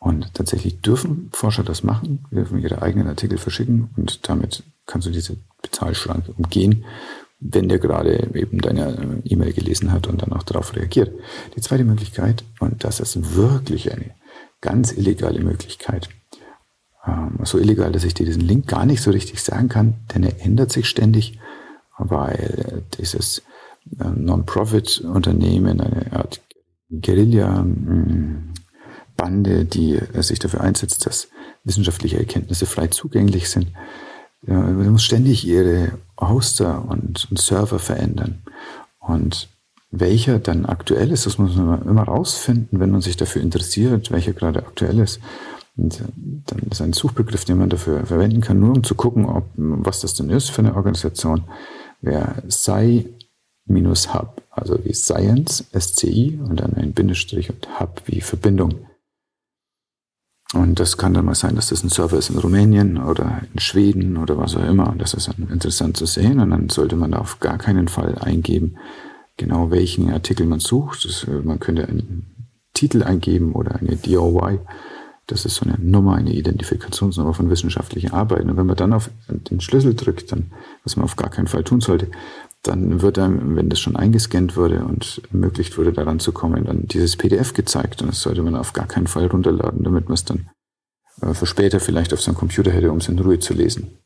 Und 0.00 0.34
tatsächlich 0.34 0.80
dürfen 0.80 1.28
Forscher 1.32 1.62
das 1.62 1.84
machen, 1.84 2.24
dürfen 2.32 2.58
ihre 2.58 2.82
eigenen 2.82 3.08
Artikel 3.08 3.38
verschicken 3.38 3.90
und 3.96 4.28
damit 4.28 4.64
kannst 4.86 5.06
du 5.06 5.10
diese 5.12 5.36
Bezahlschranke 5.62 6.32
umgehen, 6.32 6.84
wenn 7.40 7.68
der 7.68 7.78
gerade 7.78 8.30
eben 8.34 8.60
deine 8.60 9.22
E-Mail 9.24 9.52
gelesen 9.52 9.92
hat 9.92 10.08
und 10.08 10.22
dann 10.22 10.32
auch 10.32 10.42
darauf 10.42 10.74
reagiert. 10.74 11.12
Die 11.56 11.60
zweite 11.60 11.84
Möglichkeit, 11.84 12.44
und 12.58 12.82
das 12.84 13.00
ist 13.00 13.36
wirklich 13.36 13.92
eine 13.92 14.14
ganz 14.60 14.92
illegale 14.92 15.40
Möglichkeit, 15.40 16.08
ähm, 17.06 17.38
so 17.44 17.58
illegal, 17.58 17.92
dass 17.92 18.02
ich 18.04 18.14
dir 18.14 18.26
diesen 18.26 18.42
Link 18.42 18.66
gar 18.66 18.84
nicht 18.86 19.02
so 19.02 19.12
richtig 19.12 19.42
sagen 19.42 19.68
kann, 19.68 19.94
denn 20.12 20.24
er 20.24 20.44
ändert 20.44 20.72
sich 20.72 20.88
ständig, 20.88 21.38
weil 21.96 22.82
dieses 22.98 23.42
äh, 24.00 24.08
Non-Profit-Unternehmen, 24.08 25.80
eine 25.80 26.12
Art 26.12 26.40
Guerilla-Bande, 26.90 29.64
die 29.64 30.00
sich 30.14 30.40
dafür 30.40 30.62
einsetzt, 30.62 31.06
dass 31.06 31.28
wissenschaftliche 31.64 32.18
Erkenntnisse 32.18 32.66
frei 32.66 32.88
zugänglich 32.88 33.48
sind. 33.48 33.68
Sie 34.42 34.52
muss 34.52 35.02
ständig 35.02 35.46
ihre 35.46 35.98
Hoster 36.20 36.84
und, 36.88 37.28
Server 37.36 37.78
verändern. 37.78 38.42
Und 39.00 39.48
welcher 39.90 40.38
dann 40.38 40.66
aktuell 40.66 41.10
ist, 41.10 41.26
das 41.26 41.38
muss 41.38 41.56
man 41.56 41.82
immer 41.82 42.02
rausfinden, 42.02 42.78
wenn 42.78 42.90
man 42.90 43.00
sich 43.00 43.16
dafür 43.16 43.42
interessiert, 43.42 44.10
welcher 44.10 44.32
gerade 44.32 44.60
aktuell 44.60 45.00
ist. 45.00 45.20
Und 45.76 46.02
dann 46.46 46.58
ist 46.70 46.82
ein 46.82 46.92
Suchbegriff, 46.92 47.44
den 47.44 47.58
man 47.58 47.70
dafür 47.70 48.04
verwenden 48.04 48.40
kann, 48.40 48.60
nur 48.60 48.74
um 48.74 48.84
zu 48.84 48.94
gucken, 48.94 49.26
ob, 49.26 49.44
was 49.56 50.00
das 50.00 50.14
denn 50.14 50.30
ist 50.30 50.50
für 50.50 50.62
eine 50.62 50.74
Organisation. 50.74 51.44
Wer 52.00 52.42
sei 52.48 53.06
minus 53.64 54.12
Hub, 54.12 54.42
also 54.50 54.84
wie 54.84 54.92
Science, 54.92 55.64
SCI 55.78 56.38
und 56.42 56.60
dann 56.60 56.74
ein 56.74 56.92
Bindestrich 56.92 57.50
und 57.50 57.80
Hub 57.80 58.02
wie 58.06 58.20
Verbindung. 58.20 58.87
Und 60.54 60.80
das 60.80 60.96
kann 60.96 61.12
dann 61.12 61.26
mal 61.26 61.34
sein, 61.34 61.56
dass 61.56 61.68
das 61.68 61.82
ein 61.84 61.90
Server 61.90 62.16
ist 62.16 62.30
in 62.30 62.38
Rumänien 62.38 62.96
oder 62.96 63.42
in 63.52 63.60
Schweden 63.60 64.16
oder 64.16 64.38
was 64.38 64.56
auch 64.56 64.64
immer. 64.64 64.88
Und 64.88 65.02
das 65.02 65.12
ist 65.12 65.28
dann 65.28 65.48
interessant 65.50 65.96
zu 65.98 66.06
sehen. 66.06 66.40
Und 66.40 66.50
dann 66.50 66.70
sollte 66.70 66.96
man 66.96 67.12
da 67.12 67.18
auf 67.18 67.38
gar 67.38 67.58
keinen 67.58 67.88
Fall 67.88 68.16
eingeben, 68.18 68.76
genau 69.36 69.70
welchen 69.70 70.10
Artikel 70.10 70.46
man 70.46 70.60
sucht. 70.60 71.04
Das, 71.04 71.26
man 71.44 71.60
könnte 71.60 71.86
einen 71.86 72.48
Titel 72.72 73.02
eingeben 73.02 73.52
oder 73.52 73.76
eine 73.76 73.96
DOY. 73.96 74.60
Das 75.26 75.44
ist 75.44 75.56
so 75.56 75.66
eine 75.66 75.78
Nummer, 75.78 76.14
eine 76.14 76.32
Identifikationsnummer 76.32 77.34
von 77.34 77.50
wissenschaftlichen 77.50 78.12
Arbeiten. 78.12 78.48
Und 78.48 78.56
wenn 78.56 78.64
man 78.64 78.76
dann 78.76 78.94
auf 78.94 79.10
den 79.28 79.60
Schlüssel 79.60 79.94
drückt, 79.94 80.32
dann, 80.32 80.52
was 80.82 80.96
man 80.96 81.04
auf 81.04 81.16
gar 81.16 81.28
keinen 81.28 81.48
Fall 81.48 81.64
tun 81.64 81.82
sollte, 81.82 82.10
dann 82.62 83.02
wird 83.02 83.18
einem, 83.18 83.56
wenn 83.56 83.68
das 83.68 83.80
schon 83.80 83.96
eingescannt 83.96 84.56
wurde 84.56 84.84
und 84.84 85.22
ermöglicht 85.30 85.78
wurde, 85.78 85.92
daran 85.92 86.20
zu 86.20 86.32
kommen, 86.32 86.64
dann 86.64 86.86
dieses 86.86 87.16
PDF 87.16 87.54
gezeigt. 87.54 88.02
Und 88.02 88.08
das 88.08 88.20
sollte 88.20 88.42
man 88.42 88.56
auf 88.56 88.72
gar 88.72 88.86
keinen 88.86 89.06
Fall 89.06 89.26
runterladen, 89.26 89.84
damit 89.84 90.06
man 90.06 90.14
es 90.14 90.24
dann 90.24 90.50
äh, 91.22 91.34
für 91.34 91.46
später 91.46 91.80
vielleicht 91.80 92.12
auf 92.12 92.20
seinem 92.20 92.34
Computer 92.34 92.70
hätte, 92.70 92.90
um 92.90 92.98
es 92.98 93.08
in 93.08 93.18
Ruhe 93.18 93.38
zu 93.38 93.54
lesen. 93.54 93.98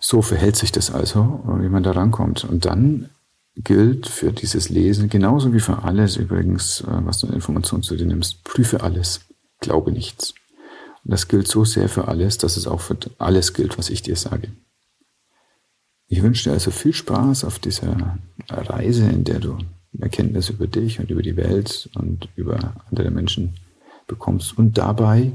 So 0.00 0.22
verhält 0.22 0.56
sich 0.56 0.70
das 0.72 0.92
also, 0.92 1.42
wie 1.60 1.68
man 1.68 1.82
da 1.82 1.92
rankommt. 1.92 2.44
Und 2.44 2.64
dann 2.66 3.08
gilt 3.56 4.06
für 4.06 4.32
dieses 4.32 4.68
Lesen, 4.68 5.08
genauso 5.08 5.52
wie 5.52 5.60
für 5.60 5.82
alles 5.82 6.16
übrigens, 6.16 6.82
äh, 6.82 6.86
was 7.04 7.18
du 7.20 7.26
an 7.26 7.34
Informationen 7.34 7.82
zu 7.82 7.96
dir 7.96 8.06
nimmst, 8.06 8.44
prüfe 8.44 8.82
alles, 8.82 9.20
glaube 9.60 9.90
nichts. 9.90 10.34
Und 11.04 11.12
das 11.12 11.28
gilt 11.28 11.48
so 11.48 11.64
sehr 11.64 11.88
für 11.88 12.08
alles, 12.08 12.38
dass 12.38 12.56
es 12.56 12.66
auch 12.66 12.80
für 12.80 12.96
alles 13.18 13.54
gilt, 13.54 13.78
was 13.78 13.90
ich 13.90 14.02
dir 14.02 14.16
sage. 14.16 14.50
Ich 16.08 16.22
wünsche 16.22 16.44
dir 16.44 16.54
also 16.54 16.70
viel 16.70 16.94
Spaß 16.94 17.44
auf 17.44 17.58
dieser 17.58 18.18
Reise, 18.48 19.04
in 19.04 19.24
der 19.24 19.40
du 19.40 19.58
Erkenntnisse 20.00 20.54
über 20.54 20.66
dich 20.66 21.00
und 21.00 21.10
über 21.10 21.20
die 21.22 21.36
Welt 21.36 21.90
und 21.94 22.28
über 22.34 22.74
andere 22.90 23.10
Menschen 23.10 23.56
bekommst 24.06 24.56
und 24.56 24.78
dabei 24.78 25.32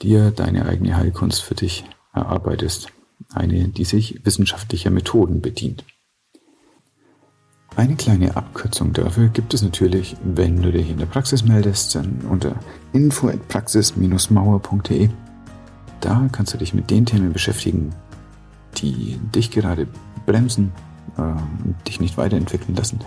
dir 0.00 0.30
deine 0.30 0.64
eigene 0.66 0.96
Heilkunst 0.96 1.42
für 1.42 1.54
dich 1.54 1.84
erarbeitest. 2.14 2.88
Eine, 3.32 3.68
die 3.68 3.84
sich 3.84 4.24
wissenschaftlicher 4.24 4.88
Methoden 4.90 5.42
bedient. 5.42 5.84
Eine 7.76 7.94
kleine 7.96 8.36
Abkürzung 8.36 8.94
dafür 8.94 9.28
gibt 9.28 9.54
es 9.54 9.62
natürlich, 9.62 10.16
wenn 10.24 10.60
du 10.62 10.72
dich 10.72 10.90
in 10.90 10.98
der 10.98 11.06
Praxis 11.06 11.44
meldest, 11.44 11.94
dann 11.94 12.22
unter 12.28 12.56
info@praxis-mauer.de. 12.92 15.08
Da 16.00 16.28
kannst 16.32 16.54
du 16.54 16.58
dich 16.58 16.74
mit 16.74 16.90
den 16.90 17.06
Themen 17.06 17.32
beschäftigen, 17.32 17.94
die 18.76 19.18
dich 19.34 19.50
gerade 19.50 19.86
bremsen 20.26 20.72
und 21.16 21.76
dich 21.86 22.00
nicht 22.00 22.16
weiterentwickeln 22.16 22.76
lassen. 22.76 23.00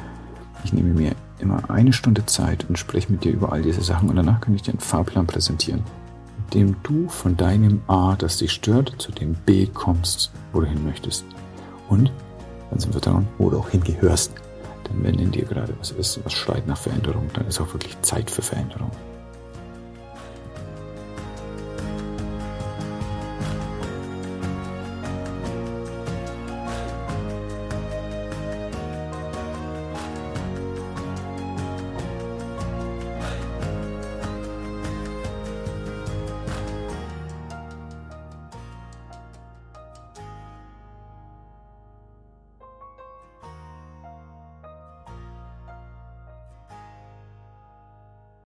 Ich 0.63 0.73
nehme 0.73 0.93
mir 0.93 1.13
immer 1.39 1.69
eine 1.69 1.93
Stunde 1.93 2.26
Zeit 2.26 2.65
und 2.69 2.78
spreche 2.78 3.12
mit 3.12 3.23
dir 3.23 3.34
über 3.34 3.52
all 3.52 3.62
diese 3.62 3.82
Sachen 3.82 4.10
und 4.10 4.15
danach 4.15 4.39
kann 4.39 4.56
ich 4.56 4.62
dir 4.62 4.71
einen 4.71 4.80
Fahrplan 4.80 5.28
präsentieren, 5.28 5.84
mit 6.38 6.54
dem 6.54 6.76
du 6.84 7.10
von 7.10 7.36
deinem 7.36 7.82
A, 7.88 8.15
das 8.15 8.38
dich 8.38 8.52
stört, 8.52 8.95
zu 8.97 9.12
dem 9.12 9.34
B 9.45 9.67
kommst, 9.67 10.32
wo 10.54 10.62
du 10.62 10.67
hin 10.67 10.86
möchtest. 10.86 11.26
Und 11.89 12.12
dann 12.69 12.80
sind 12.80 12.93
wir 12.93 13.02
daran, 13.02 13.28
wo 13.38 13.49
du 13.49 13.58
auch 13.58 13.69
hingehörst. 13.69 14.34
Denn 14.88 15.04
wenn 15.04 15.19
in 15.19 15.32
dir 15.32 15.45
gerade 15.45 15.73
was 15.80 15.91
ist, 15.91 16.23
was 16.23 16.34
schreit 16.34 16.67
nach 16.67 16.78
Veränderung, 16.78 17.30
dann 17.34 17.47
ist 17.47 17.60
auch 17.60 17.73
wirklich 17.73 17.99
Zeit 18.02 18.32
für 18.32 18.41
Veränderung. 18.41 18.91